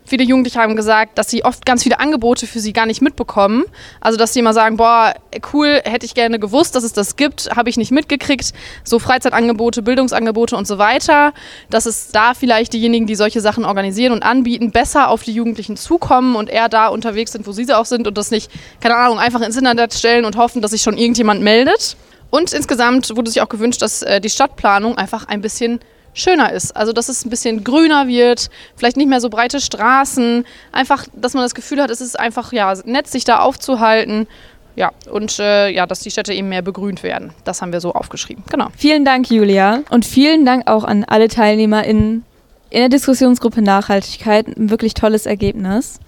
Viele 0.05 0.24
Jugendliche 0.24 0.60
haben 0.60 0.75
gesagt, 0.75 1.17
dass 1.17 1.29
sie 1.29 1.46
oft 1.46 1.65
ganz 1.65 1.84
viele 1.84 2.00
Angebote 2.00 2.48
für 2.48 2.60
sie 2.60 2.74
gar 2.74 2.86
nicht 2.86 3.01
mitbekommen. 3.01 3.63
Also, 4.00 4.17
dass 4.17 4.34
sie 4.34 4.39
immer 4.39 4.53
sagen, 4.53 4.77
boah, 4.77 5.13
cool, 5.53 5.81
hätte 5.86 6.05
ich 6.05 6.15
gerne 6.15 6.39
gewusst, 6.39 6.75
dass 6.75 6.84
es 6.84 6.91
das 6.93 7.15
gibt, 7.15 7.55
habe 7.55 7.70
ich 7.70 7.77
nicht 7.77 7.91
mitgekriegt. 7.91 8.53
So 8.84 9.00
Freizeitangebote, 9.00 9.81
Bildungsangebote 9.81 10.55
und 10.55 10.67
so 10.67 10.77
weiter. 10.77 11.34
Dass 11.70 11.86
es 11.86 12.10
da 12.12 12.34
vielleicht 12.34 12.74
diejenigen, 12.74 13.05
die 13.05 13.15
solche 13.15 13.41
Sachen 13.41 13.63
organisieren 13.63 14.11
und 14.11 14.24
anbieten, 14.24 14.72
besser 14.72 15.09
auf 15.09 15.24
die 15.24 15.33
Jugendlichen 15.33 15.77
zukommen 15.77 16.35
und 16.35 16.50
eher 16.50 16.68
da 16.68 16.87
unterwegs 16.87 17.31
sind, 17.31 17.48
wo 17.48 17.51
sie 17.51 17.72
auch 17.72 17.85
sind 17.85 18.07
und 18.07 18.18
das 18.18 18.31
nicht, 18.31 18.51
keine 18.81 18.98
Ahnung, 18.98 19.20
einfach 19.20 19.42
ins 19.42 19.55
Internet 19.55 19.94
stellen 19.94 20.25
und 20.25 20.35
hoffen, 20.35 20.61
dass 20.61 20.72
sich 20.72 20.81
schon 20.81 20.98
irgendjemand 20.98 21.42
meldet. 21.42 21.96
Und 22.31 22.53
insgesamt 22.53 23.16
wurde 23.16 23.29
sich 23.29 23.42
auch 23.42 23.50
gewünscht, 23.50 23.81
dass 23.81 24.01
äh, 24.01 24.20
die 24.20 24.29
Stadtplanung 24.29 24.98
einfach 24.98 25.27
ein 25.27 25.42
bisschen 25.42 25.79
schöner 26.14 26.52
ist. 26.52 26.76
Also, 26.76 26.94
dass 26.94 27.10
es 27.10 27.26
ein 27.26 27.30
bisschen 27.30 27.64
grüner 27.64 28.08
wird, 28.08 28.50
vielleicht 28.76 28.98
nicht 28.98 29.08
mehr 29.08 29.22
so 29.22 29.30
breite 29.30 29.60
Straßen. 29.60 30.46
Einfach, 30.72 31.06
dass 31.14 31.34
man 31.34 31.44
das 31.44 31.56
Gefühl 31.56 31.82
hat, 31.82 31.90
es 31.90 32.02
ist 32.02 32.20
einfach 32.20 32.54
ja, 32.54 32.74
nett, 32.86 33.08
sich 33.08 33.24
da 33.24 33.40
aufzuhalten. 33.40 34.28
Ja, 34.76 34.92
und 35.12 35.38
äh, 35.40 35.70
ja, 35.70 35.86
dass 35.86 36.00
die 36.00 36.12
Städte 36.12 36.34
eben 36.34 36.50
mehr 36.50 36.62
begrünt 36.62 37.04
werden. 37.04 37.34
Das 37.44 37.62
haben 37.62 37.74
wir 37.74 37.82
so 37.82 37.94
aufgeschrieben. 37.94 38.44
Genau. 38.50 38.68
Vielen 38.78 39.04
Dank, 39.04 39.30
Julia. 39.30 39.84
Und 39.90 40.06
vielen 40.06 40.46
Dank 40.46 40.70
auch 40.70 40.86
an 40.86 41.04
alle 41.04 41.28
TeilnehmerInnen 41.28 42.24
in 42.70 42.80
der 42.80 42.90
Diskussionsgruppe 42.90 43.62
Nachhaltigkeit. 43.62 44.48
Ein 44.48 44.70
wirklich 44.70 44.94
tolles 44.94 45.26
Ergebnis. 45.26 46.00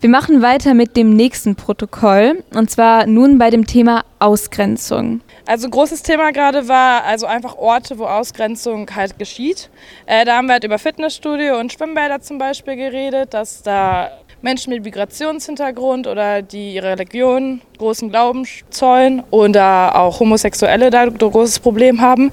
Wir 0.00 0.08
machen 0.08 0.42
weiter 0.42 0.74
mit 0.74 0.96
dem 0.96 1.10
nächsten 1.10 1.56
Protokoll 1.56 2.44
und 2.54 2.70
zwar 2.70 3.06
nun 3.06 3.36
bei 3.36 3.50
dem 3.50 3.66
Thema 3.66 4.04
Ausgrenzung. 4.20 5.20
Also 5.48 5.70
großes 5.70 6.02
Thema 6.02 6.30
gerade 6.30 6.68
war 6.68 7.04
also 7.04 7.24
einfach 7.24 7.56
Orte, 7.56 7.98
wo 7.98 8.04
Ausgrenzung 8.04 8.86
halt 8.94 9.18
geschieht. 9.18 9.70
Äh, 10.04 10.26
da 10.26 10.36
haben 10.36 10.44
wir 10.44 10.52
halt 10.52 10.64
über 10.64 10.78
Fitnessstudio 10.78 11.58
und 11.58 11.72
Schwimmbäder 11.72 12.20
zum 12.20 12.36
Beispiel 12.36 12.76
geredet, 12.76 13.32
dass 13.32 13.62
da 13.62 14.10
Menschen 14.42 14.74
mit 14.74 14.84
Migrationshintergrund 14.84 16.06
oder 16.06 16.42
die 16.42 16.74
ihre 16.74 16.90
Religion, 16.90 17.62
großen 17.78 18.10
Glauben 18.10 18.46
zollen 18.68 19.22
oder 19.30 19.96
auch 19.96 20.20
Homosexuelle 20.20 20.90
da 20.90 21.04
ein 21.04 21.16
großes 21.16 21.60
Problem 21.60 22.02
haben 22.02 22.30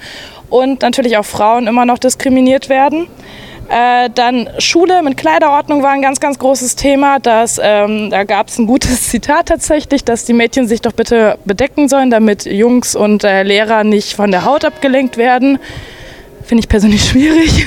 und 0.50 0.82
natürlich 0.82 1.16
auch 1.16 1.24
Frauen 1.24 1.68
immer 1.68 1.86
noch 1.86 2.00
diskriminiert 2.00 2.68
werden. 2.68 3.08
Äh, 3.70 4.10
dann 4.14 4.50
Schule 4.60 5.02
mit 5.02 5.18
Kleiderordnung 5.18 5.82
war 5.82 5.92
ein 5.92 6.02
ganz, 6.02 6.20
ganz 6.20 6.38
großes 6.38 6.76
Thema. 6.76 7.20
Das, 7.20 7.60
ähm, 7.62 8.10
da 8.10 8.24
gab 8.24 8.48
es 8.50 8.58
ein 8.58 8.68
gutes 8.68 9.04
Zitat 9.10 9.48
tatsächlich, 9.48 10.04
dass 10.04 10.26
die 10.26 10.34
Mädchen 10.34 10.68
sich 10.68 10.82
doch 10.82 10.94
bitte 10.94 11.38
bedecken 11.46 11.90
sollen, 11.90 12.12
damit 12.12 12.46
Jungs 12.46 12.96
und 12.96 13.24
äh, 13.24 13.44
Lehrer 13.44 13.84
nicht 13.84 14.14
von 14.14 14.32
der 14.32 14.46
Haut 14.46 14.66
abgelenkt 14.66 15.18
werden. 15.18 15.60
Finde 16.44 16.62
ich 16.62 16.70
persönlich 16.70 17.06
schwierig. 17.10 17.66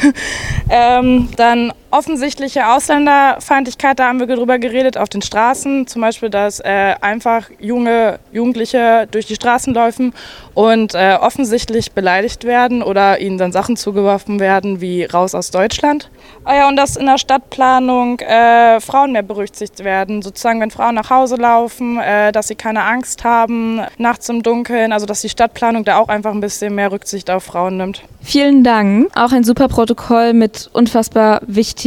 ähm, 0.70 1.28
dann 1.36 1.72
offensichtliche 1.90 2.68
Ausländerfeindlichkeit, 2.68 3.98
da 3.98 4.08
haben 4.08 4.20
wir 4.20 4.26
drüber 4.26 4.58
geredet, 4.58 4.98
auf 4.98 5.08
den 5.08 5.22
Straßen. 5.22 5.86
Zum 5.86 6.02
Beispiel, 6.02 6.28
dass 6.28 6.60
äh, 6.60 6.94
einfach 7.00 7.50
junge 7.58 8.18
Jugendliche 8.30 9.08
durch 9.10 9.26
die 9.26 9.36
Straßen 9.36 9.72
laufen 9.72 10.12
und 10.54 10.94
äh, 10.94 11.16
offensichtlich 11.20 11.92
beleidigt 11.92 12.44
werden 12.44 12.82
oder 12.82 13.20
ihnen 13.20 13.38
dann 13.38 13.52
Sachen 13.52 13.76
zugeworfen 13.76 14.38
werden 14.38 14.80
wie 14.80 15.04
raus 15.04 15.34
aus 15.34 15.50
Deutschland. 15.50 16.10
Ah 16.44 16.56
ja, 16.56 16.68
und 16.68 16.76
dass 16.76 16.96
in 16.96 17.06
der 17.06 17.18
Stadtplanung 17.18 18.18
äh, 18.20 18.80
Frauen 18.80 19.12
mehr 19.12 19.22
berücksichtigt 19.22 19.84
werden. 19.84 20.20
Sozusagen, 20.20 20.60
wenn 20.60 20.70
Frauen 20.70 20.94
nach 20.94 21.10
Hause 21.10 21.36
laufen, 21.36 21.98
äh, 21.98 22.32
dass 22.32 22.48
sie 22.48 22.54
keine 22.54 22.82
Angst 22.82 23.24
haben, 23.24 23.80
nachts 23.96 24.28
im 24.28 24.42
Dunkeln. 24.42 24.92
Also, 24.92 25.06
dass 25.06 25.22
die 25.22 25.28
Stadtplanung 25.28 25.84
da 25.84 25.98
auch 25.98 26.08
einfach 26.08 26.32
ein 26.32 26.40
bisschen 26.40 26.74
mehr 26.74 26.92
Rücksicht 26.92 27.30
auf 27.30 27.44
Frauen 27.44 27.78
nimmt. 27.78 28.02
Vielen 28.20 28.62
Dank. 28.62 29.08
Auch 29.14 29.32
ein 29.32 29.44
super 29.44 29.68
Protokoll 29.68 30.32
mit 30.34 30.68
unfassbar 30.72 31.40
wichtigen 31.46 31.77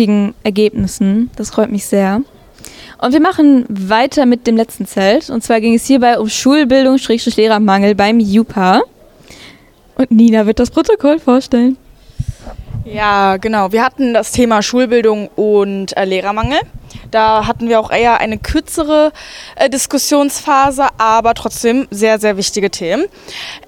Ergebnissen. 0.43 1.29
Das 1.35 1.49
freut 1.49 1.71
mich 1.71 1.85
sehr. 1.85 2.21
Und 2.99 3.13
wir 3.13 3.19
machen 3.19 3.65
weiter 3.67 4.25
mit 4.25 4.45
dem 4.45 4.55
letzten 4.55 4.85
Zelt. 4.85 5.29
Und 5.29 5.43
zwar 5.43 5.59
ging 5.59 5.73
es 5.73 5.85
hierbei 5.85 6.19
um 6.19 6.29
Schulbildung-Lehrermangel 6.29 7.95
beim 7.95 8.19
JUPA. 8.19 8.81
Und 9.95 10.11
Nina 10.11 10.45
wird 10.45 10.59
das 10.59 10.71
Protokoll 10.71 11.19
vorstellen. 11.19 11.77
Ja, 12.83 13.37
genau. 13.37 13.71
Wir 13.71 13.83
hatten 13.83 14.13
das 14.13 14.31
Thema 14.31 14.63
Schulbildung 14.63 15.27
und 15.35 15.95
äh, 15.95 16.03
Lehrermangel. 16.03 16.59
Da 17.11 17.45
hatten 17.45 17.69
wir 17.69 17.79
auch 17.79 17.91
eher 17.91 18.19
eine 18.19 18.39
kürzere 18.39 19.11
äh, 19.55 19.69
Diskussionsphase, 19.69 20.87
aber 20.97 21.35
trotzdem 21.35 21.87
sehr, 21.91 22.19
sehr 22.19 22.37
wichtige 22.37 22.71
Themen. 22.71 23.05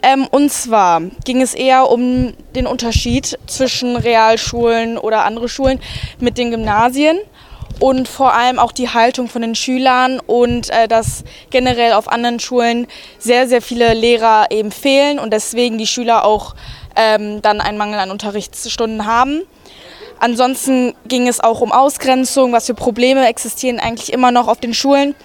Ähm, 0.01 0.27
und 0.31 0.51
zwar 0.51 1.01
ging 1.25 1.41
es 1.41 1.53
eher 1.53 1.89
um 1.89 2.33
den 2.55 2.65
Unterschied 2.65 3.37
zwischen 3.45 3.97
Realschulen 3.97 4.97
oder 4.97 5.25
andere 5.25 5.47
Schulen 5.47 5.79
mit 6.19 6.39
den 6.39 6.49
Gymnasien 6.49 7.19
und 7.79 8.07
vor 8.07 8.33
allem 8.33 8.59
auch 8.59 8.71
die 8.71 8.89
Haltung 8.89 9.27
von 9.27 9.41
den 9.41 9.55
Schülern 9.55 10.19
und 10.25 10.69
äh, 10.69 10.87
dass 10.87 11.23
generell 11.49 11.93
auf 11.93 12.07
anderen 12.07 12.39
Schulen 12.39 12.87
sehr, 13.19 13.47
sehr 13.47 13.61
viele 13.61 13.93
Lehrer 13.93 14.47
eben 14.49 14.71
fehlen 14.71 15.19
und 15.19 15.33
deswegen 15.33 15.77
die 15.77 15.87
Schüler 15.87 16.25
auch 16.25 16.55
ähm, 16.95 17.41
dann 17.41 17.61
einen 17.61 17.77
Mangel 17.77 17.99
an 17.99 18.11
Unterrichtsstunden 18.11 19.05
haben. 19.05 19.41
Ansonsten 20.19 20.93
ging 21.07 21.27
es 21.27 21.39
auch 21.39 21.61
um 21.61 21.71
Ausgrenzung, 21.71 22.53
was 22.53 22.67
für 22.67 22.73
Probleme 22.73 23.27
existieren 23.27 23.79
eigentlich 23.79 24.13
immer 24.13 24.31
noch 24.31 24.47
auf 24.47 24.59
den 24.59 24.73
Schulen 24.73 25.15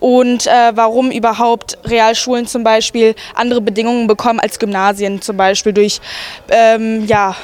und 0.00 0.46
äh, 0.46 0.72
warum 0.74 1.10
überhaupt 1.10 1.78
Realschulen 1.84 2.46
zum 2.46 2.64
Beispiel 2.64 3.14
andere 3.34 3.60
Bedingungen 3.60 4.06
bekommen 4.06 4.40
als 4.40 4.58
Gymnasien, 4.58 5.20
zum 5.20 5.36
Beispiel 5.36 5.72
durch 5.72 6.00
ähm, 6.48 7.06
ja, 7.06 7.36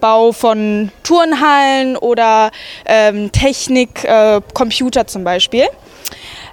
Bau 0.00 0.32
von 0.32 0.90
Turnhallen 1.02 1.96
oder 1.96 2.50
ähm, 2.84 3.32
Technik, 3.32 4.04
äh, 4.04 4.40
Computer 4.52 5.06
zum 5.06 5.24
Beispiel. 5.24 5.64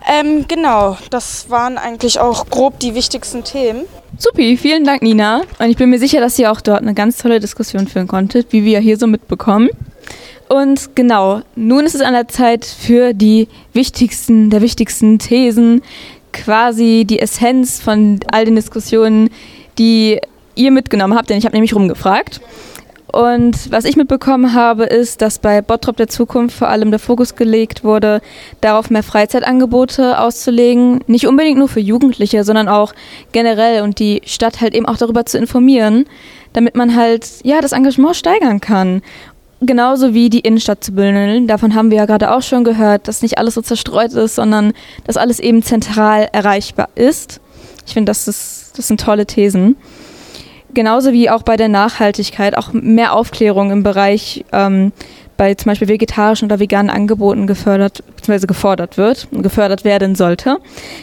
Ähm, 0.08 0.46
genau, 0.48 0.98
das 1.10 1.50
waren 1.50 1.78
eigentlich 1.78 2.20
auch 2.20 2.50
grob 2.50 2.80
die 2.80 2.96
wichtigsten 2.96 3.44
Themen. 3.44 3.84
Supi, 4.18 4.58
vielen 4.58 4.84
Dank, 4.84 5.02
Nina. 5.02 5.42
Und 5.60 5.70
ich 5.70 5.78
bin 5.78 5.90
mir 5.90 6.00
sicher, 6.00 6.20
dass 6.20 6.38
ihr 6.38 6.52
auch 6.52 6.62
dort 6.62 6.82
eine 6.82 6.94
ganz 6.94 7.18
tolle 7.18 7.40
Diskussion 7.40 7.88
führen 7.88 8.08
konntet, 8.08 8.52
wie 8.52 8.66
wir 8.66 8.80
hier 8.80 8.98
so 8.98 9.08
mitbekommen. 9.08 9.70
Und 10.50 10.96
genau, 10.96 11.42
nun 11.56 11.86
ist 11.86 11.96
es 11.96 12.02
an 12.02 12.14
der 12.14 12.28
Zeit 12.28 12.66
für 12.66 13.14
die 13.14 13.48
wichtigsten, 13.74 14.50
der 14.50 14.62
wichtigsten 14.62 15.18
Thesen, 15.18 15.82
quasi 16.34 17.06
die 17.08 17.20
Essenz 17.20 17.82
von 17.82 18.20
all 18.32 18.46
den 18.46 18.56
Diskussionen, 18.56 19.30
die 19.78 20.20
ihr 20.56 20.72
mitgenommen 20.72 21.18
habt, 21.18 21.30
denn 21.30 21.38
ich 21.38 21.46
habe 21.46 21.56
nämlich 21.56 21.74
rumgefragt. 21.74 22.42
Und 23.12 23.72
was 23.72 23.84
ich 23.84 23.98
mitbekommen 23.98 24.54
habe, 24.54 24.86
ist, 24.86 25.22
dass 25.22 25.40
bei 25.40 25.62
Bottrop 25.62 25.98
der 25.98 26.08
Zukunft 26.08 26.58
vor 26.58 26.70
allem 26.70 26.92
der 26.92 27.00
Fokus 27.00 27.36
gelegt 27.36 27.84
wurde, 27.84 28.22
darauf 28.62 28.90
mehr 28.90 29.04
Freizeitangebote 29.04 30.18
auszulegen. 30.18 31.04
Nicht 31.08 31.28
unbedingt 31.28 31.58
nur 31.58 31.68
für 31.68 31.82
Jugendliche, 31.82 32.46
sondern 32.46 32.70
auch 32.70 32.94
generell 33.34 33.82
und 33.82 34.00
die 34.00 34.22
Stadt 34.26 34.62
halt 34.62 34.74
eben 34.74 34.86
auch 34.86 34.96
darüber 34.96 35.26
zu 35.26 35.38
informieren, 35.38 36.06
damit 36.54 36.76
man 36.76 36.96
halt, 36.96 37.28
ja, 37.44 37.60
das 37.60 37.74
Engagement 37.74 38.16
steigern 38.16 38.62
kann. 38.62 39.02
Genauso 39.60 40.14
wie 40.14 40.30
die 40.30 40.40
Innenstadt 40.40 40.84
zu 40.84 40.94
bündeln. 40.94 41.48
Davon 41.48 41.76
haben 41.76 41.92
wir 41.92 41.98
ja 41.98 42.06
gerade 42.06 42.32
auch 42.32 42.42
schon 42.42 42.64
gehört, 42.64 43.10
dass 43.10 43.22
nicht 43.22 43.38
alles 43.38 43.56
so 43.56 43.62
zerstreut 43.62 44.14
ist, 44.14 44.36
sondern 44.36 44.72
dass 45.04 45.18
alles 45.18 45.40
eben 45.40 45.64
zentral 45.64 46.30
erreichbar 46.32 46.88
ist. 46.96 47.42
Ich 47.86 47.94
finde, 47.94 48.10
das, 48.10 48.24
das 48.26 48.88
sind 48.88 49.02
tolle 49.02 49.26
Thesen 49.26 49.76
genauso 50.74 51.12
wie 51.14 51.30
auch 51.30 51.44
bei 51.44 51.58
der 51.58 51.70
Nachhaltigkeit 51.70 52.58
auch 52.58 52.74
mehr 52.74 53.14
Aufklärung 53.14 53.72
im 53.72 53.84
Bereich 53.84 54.46
ähm, 54.52 54.92
bei 55.42 55.56
zum 55.56 55.72
Beispiel 55.72 55.88
vegetarischen 55.88 56.46
oder 56.46 56.60
veganen 56.60 56.92
Angeboten 56.92 57.48
gefördert 57.48 58.04
bzw. 58.16 58.46
gefordert 58.46 58.98
wird 58.98 59.28
und 59.32 59.42
gefördert 59.42 59.84
werden 59.84 60.14
sollte. 60.14 60.60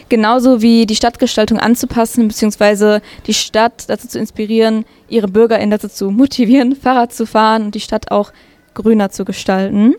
Genauso 0.09 0.63
wie 0.63 0.87
die 0.87 0.95
Stadtgestaltung 0.95 1.59
anzupassen 1.59 2.29
bzw. 2.29 3.01
die 3.27 3.35
Stadt 3.35 3.89
dazu 3.89 4.07
zu 4.07 4.17
inspirieren, 4.19 4.85
ihre 5.09 5.27
BürgerInnen 5.27 5.71
dazu 5.71 5.89
zu 5.89 6.11
motivieren, 6.13 6.77
Fahrrad 6.81 7.13
zu 7.13 7.27
fahren 7.27 7.65
und 7.65 7.75
die 7.75 7.81
Stadt 7.81 8.13
auch 8.13 8.33
grüner 8.75 9.11
zu 9.11 9.25
gestalten. 9.25 9.97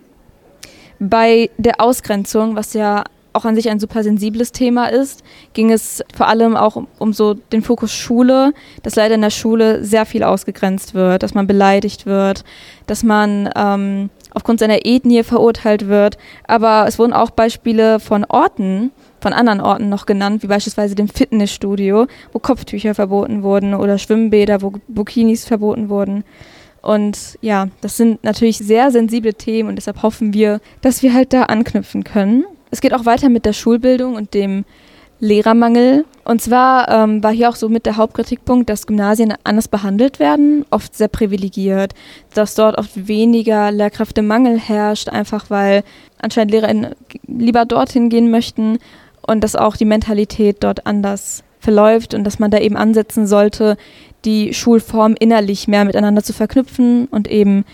Bei 0.99 1.49
der 1.57 1.81
Ausgrenzung, 1.81 2.55
was 2.55 2.73
ja 2.73 3.03
auch 3.33 3.45
an 3.45 3.55
sich 3.55 3.69
ein 3.69 3.79
super 3.79 4.03
sensibles 4.03 4.51
Thema 4.51 4.87
ist, 4.87 5.23
ging 5.53 5.71
es 5.71 6.03
vor 6.15 6.27
allem 6.27 6.55
auch 6.55 6.83
um, 6.97 7.13
so 7.13 7.33
den 7.33 7.61
Fokus 7.61 7.93
Schule, 7.93 8.53
dass 8.83 8.95
leider 8.95 9.15
in 9.15 9.21
der 9.21 9.29
Schule 9.29 9.83
sehr 9.83 10.05
viel 10.05 10.23
ausgegrenzt 10.23 10.93
wird, 10.93 11.23
dass 11.23 11.33
man 11.33 11.47
beleidigt 11.47 12.05
wird, 12.05 12.43
dass 12.87 13.03
man 13.03 13.49
ähm, 13.55 14.09
aufgrund 14.33 14.59
seiner 14.59 14.85
Ethnie 14.85 15.23
verurteilt 15.23 15.87
wird. 15.87 16.17
Aber 16.47 16.85
es 16.87 16.99
wurden 16.99 17.13
auch 17.13 17.29
Beispiele 17.29 17.99
von 17.99 18.25
Orten, 18.25 18.91
von 19.21 19.33
anderen 19.33 19.61
Orten 19.61 19.89
noch 19.89 20.05
genannt, 20.05 20.43
wie 20.43 20.47
beispielsweise 20.47 20.95
dem 20.95 21.07
Fitnessstudio, 21.07 22.07
wo 22.31 22.39
Kopftücher 22.39 22.95
verboten 22.95 23.43
wurden 23.43 23.73
oder 23.73 23.97
Schwimmbäder, 23.97 24.61
wo 24.61 24.73
Bukinis 24.87 25.45
verboten 25.45 25.89
wurden. 25.89 26.23
Und 26.81 27.37
ja, 27.41 27.67
das 27.81 27.97
sind 27.97 28.23
natürlich 28.23 28.57
sehr 28.57 28.91
sensible 28.91 29.33
Themen 29.33 29.69
und 29.69 29.75
deshalb 29.75 30.01
hoffen 30.01 30.33
wir, 30.33 30.61
dass 30.81 31.03
wir 31.03 31.13
halt 31.13 31.33
da 31.33 31.43
anknüpfen 31.43 32.03
können. 32.03 32.45
Es 32.71 32.81
geht 32.81 32.93
auch 32.93 33.05
weiter 33.05 33.29
mit 33.29 33.45
der 33.45 33.53
Schulbildung 33.53 34.15
und 34.15 34.33
dem 34.33 34.65
Lehrermangel. 35.19 36.05
Und 36.23 36.41
zwar 36.41 36.87
ähm, 36.89 37.23
war 37.23 37.31
hier 37.31 37.49
auch 37.49 37.55
so 37.55 37.69
mit 37.69 37.85
der 37.85 37.97
Hauptkritikpunkt, 37.97 38.69
dass 38.69 38.87
Gymnasien 38.87 39.33
anders 39.43 39.67
behandelt 39.67 40.19
werden, 40.19 40.65
oft 40.69 40.95
sehr 40.95 41.07
privilegiert, 41.07 41.93
dass 42.33 42.55
dort 42.55 42.77
oft 42.77 43.07
weniger 43.07 43.71
Lehrkräftemangel 43.71 44.57
herrscht, 44.57 45.09
einfach 45.09 45.49
weil 45.49 45.83
anscheinend 46.21 46.51
LehrerInnen 46.51 46.95
lieber 47.27 47.65
dorthin 47.65 48.09
gehen 48.09 48.31
möchten 48.31 48.77
und 49.25 49.43
dass 49.43 49.55
auch 49.55 49.75
die 49.75 49.85
Mentalität 49.85 50.57
dort 50.61 50.85
anders 50.85 51.43
verläuft 51.59 52.13
und 52.13 52.23
dass 52.23 52.39
man 52.39 52.51
da 52.51 52.59
eben 52.59 52.77
ansetzen 52.77 53.27
sollte, 53.27 53.75
die 54.25 54.53
Schulform 54.53 55.15
innerlich 55.19 55.67
mehr 55.67 55.85
miteinander 55.85 56.23
zu 56.23 56.33
verknüpfen 56.33 57.07
und 57.07 57.27
eben 57.27 57.65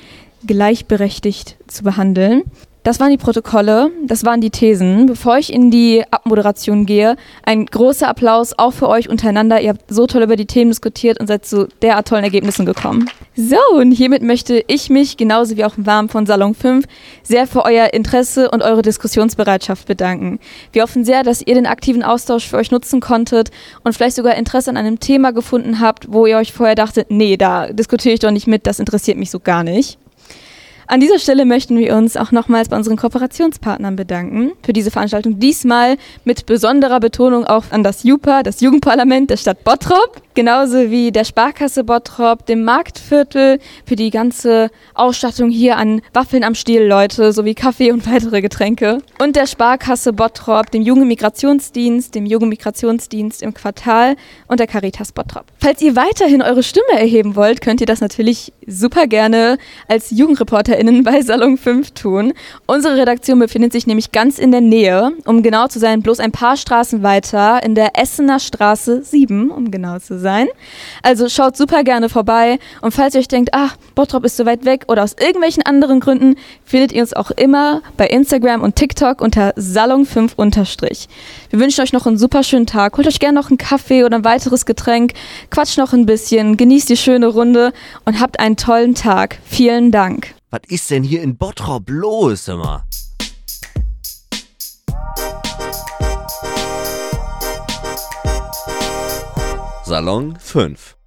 gleichberechtigt 0.45 1.57
zu 1.67 1.83
behandeln. 1.83 2.43
Das 2.85 2.99
waren 2.99 3.09
die 3.09 3.17
Protokolle, 3.17 3.89
das 4.05 4.25
waren 4.25 4.41
die 4.41 4.51
Thesen. 4.51 5.07
Bevor 5.07 5.39
ich 5.39 5.51
in 5.51 5.71
die 5.71 6.03
Abmoderation 6.11 6.85
gehe, 6.85 7.15
ein 7.43 7.65
großer 7.65 8.07
Applaus 8.07 8.53
auch 8.59 8.73
für 8.73 8.87
euch 8.89 9.09
untereinander. 9.09 9.59
Ihr 9.59 9.69
habt 9.69 9.91
so 9.91 10.05
toll 10.05 10.21
über 10.21 10.35
die 10.35 10.45
Themen 10.45 10.69
diskutiert 10.69 11.19
und 11.19 11.25
seid 11.25 11.47
zu 11.47 11.67
derart 11.81 12.07
tollen 12.07 12.23
Ergebnissen 12.23 12.63
gekommen. 12.63 13.09
So, 13.35 13.57
und 13.75 13.91
hiermit 13.91 14.21
möchte 14.21 14.63
ich 14.67 14.91
mich, 14.91 15.17
genauso 15.17 15.57
wie 15.57 15.65
auch 15.65 15.79
im 15.79 15.87
Warm 15.87 16.09
von 16.09 16.27
Salon 16.27 16.53
5, 16.53 16.85
sehr 17.23 17.47
für 17.47 17.65
euer 17.65 17.91
Interesse 17.91 18.51
und 18.51 18.61
eure 18.61 18.83
Diskussionsbereitschaft 18.83 19.87
bedanken. 19.87 20.39
Wir 20.71 20.83
hoffen 20.83 21.03
sehr, 21.03 21.23
dass 21.23 21.41
ihr 21.41 21.55
den 21.55 21.65
aktiven 21.65 22.03
Austausch 22.03 22.47
für 22.47 22.57
euch 22.57 22.69
nutzen 22.69 22.99
konntet 22.99 23.49
und 23.83 23.93
vielleicht 23.93 24.15
sogar 24.15 24.35
Interesse 24.35 24.69
an 24.69 24.77
einem 24.77 24.99
Thema 24.99 25.31
gefunden 25.31 25.79
habt, 25.79 26.13
wo 26.13 26.27
ihr 26.27 26.37
euch 26.37 26.53
vorher 26.53 26.75
dachtet, 26.75 27.07
nee, 27.09 27.35
da 27.35 27.65
diskutiere 27.73 28.13
ich 28.13 28.19
doch 28.19 28.29
nicht 28.29 28.45
mit, 28.45 28.67
das 28.67 28.79
interessiert 28.79 29.17
mich 29.17 29.31
so 29.31 29.39
gar 29.39 29.63
nicht. 29.63 29.97
An 30.87 30.99
dieser 30.99 31.17
Stelle 31.17 31.45
möchten 31.45 31.77
wir 31.77 31.95
uns 31.95 32.15
auch 32.15 32.31
nochmals 32.31 32.69
bei 32.69 32.77
unseren 32.77 32.95
Kooperationspartnern 32.95 33.95
bedanken 33.95 34.51
für 34.63 34.73
diese 34.73 34.91
Veranstaltung. 34.91 35.39
Diesmal 35.39 35.97
mit 36.25 36.45
besonderer 36.45 36.99
Betonung 36.99 37.45
auch 37.45 37.65
an 37.71 37.83
das 37.83 38.03
JUPA, 38.03 38.43
das 38.43 38.61
Jugendparlament 38.61 39.31
der 39.31 39.37
Stadt 39.37 39.63
Bottrop, 39.63 40.21
genauso 40.35 40.91
wie 40.91 41.11
der 41.11 41.23
Sparkasse 41.23 41.83
Bottrop, 41.83 42.45
dem 42.45 42.63
Marktviertel 42.63 43.59
für 43.85 43.95
die 43.95 44.09
ganze 44.09 44.69
Ausstattung 44.93 45.49
hier 45.49 45.77
an 45.77 46.01
Waffeln 46.13 46.43
am 46.43 46.55
Stiel, 46.55 46.83
Leute, 46.83 47.31
sowie 47.31 47.55
Kaffee 47.55 47.91
und 47.91 48.09
weitere 48.11 48.41
Getränke. 48.41 48.99
Und 49.19 49.35
der 49.35 49.47
Sparkasse 49.47 50.13
Bottrop, 50.13 50.71
dem 50.71 50.81
Jugendmigrationsdienst, 50.81 52.13
dem 52.13 52.25
Jugendmigrationsdienst 52.25 53.41
im 53.41 53.53
Quartal 53.53 54.15
und 54.47 54.59
der 54.59 54.67
Caritas 54.67 55.11
Bottrop. 55.11 55.45
Falls 55.59 55.81
ihr 55.81 55.95
weiterhin 55.95 56.41
eure 56.41 56.63
Stimme 56.63 56.99
erheben 56.99 57.35
wollt, 57.35 57.61
könnt 57.61 57.81
ihr 57.81 57.87
das 57.87 58.01
natürlich 58.01 58.53
super 58.67 59.07
gerne 59.07 59.57
als 59.87 60.11
Jugendreporter 60.11 60.65
ReporterInnen 60.65 61.03
bei 61.03 61.21
Salon 61.21 61.57
5 61.57 61.91
tun. 61.91 62.33
Unsere 62.65 62.97
Redaktion 62.97 63.39
befindet 63.39 63.71
sich 63.71 63.87
nämlich 63.87 64.11
ganz 64.11 64.39
in 64.39 64.51
der 64.51 64.61
Nähe, 64.61 65.11
um 65.25 65.43
genau 65.43 65.67
zu 65.67 65.79
sein, 65.79 66.01
bloß 66.01 66.19
ein 66.19 66.31
paar 66.31 66.57
Straßen 66.57 67.03
weiter, 67.03 67.63
in 67.63 67.75
der 67.75 67.99
Essener 67.99 68.39
Straße 68.39 69.03
7, 69.03 69.51
um 69.51 69.71
genau 69.71 69.99
zu 69.99 70.17
sein. 70.17 70.24
Also 71.03 71.29
schaut 71.29 71.55
super 71.55 71.83
gerne 71.83 72.09
vorbei 72.09 72.59
und 72.81 72.93
falls 72.93 73.13
ihr 73.13 73.21
euch 73.21 73.27
denkt, 73.27 73.51
ach, 73.53 73.77
Bottrop 73.95 74.25
ist 74.25 74.37
so 74.37 74.45
weit 74.45 74.65
weg 74.65 74.85
oder 74.87 75.03
aus 75.03 75.15
irgendwelchen 75.19 75.63
anderen 75.63 75.99
Gründen, 75.99 76.35
findet 76.63 76.91
ihr 76.91 77.01
uns 77.01 77.13
auch 77.13 77.31
immer 77.31 77.81
bei 77.97 78.07
Instagram 78.07 78.61
und 78.61 78.75
TikTok 78.75 79.21
unter 79.21 79.53
Salon 79.55 80.05
5 80.05 80.33
unterstrich. 80.35 81.07
Wir 81.49 81.59
wünschen 81.59 81.81
euch 81.81 81.93
noch 81.93 82.05
einen 82.05 82.17
super 82.17 82.43
schönen 82.43 82.65
Tag. 82.65 82.97
Holt 82.97 83.07
euch 83.07 83.19
gerne 83.19 83.39
noch 83.39 83.49
einen 83.49 83.57
Kaffee 83.57 84.03
oder 84.03 84.17
ein 84.17 84.25
weiteres 84.25 84.65
Getränk, 84.65 85.13
quatscht 85.49 85.77
noch 85.77 85.93
ein 85.93 86.05
bisschen, 86.05 86.57
genießt 86.57 86.89
die 86.89 86.97
schöne 86.97 87.27
Runde 87.27 87.73
und 88.05 88.19
habt 88.19 88.39
einen 88.39 88.57
tollen 88.57 88.95
Tag. 88.95 89.39
Vielen 89.45 89.91
Dank. 89.91 90.35
Was 90.51 90.61
ist 90.67 90.89
denn 90.89 91.03
hier 91.03 91.21
in 91.21 91.37
Bottrop 91.37 91.89
los, 91.89 92.47
immer? 92.47 92.85
Salon 99.85 100.35
5 100.39 100.97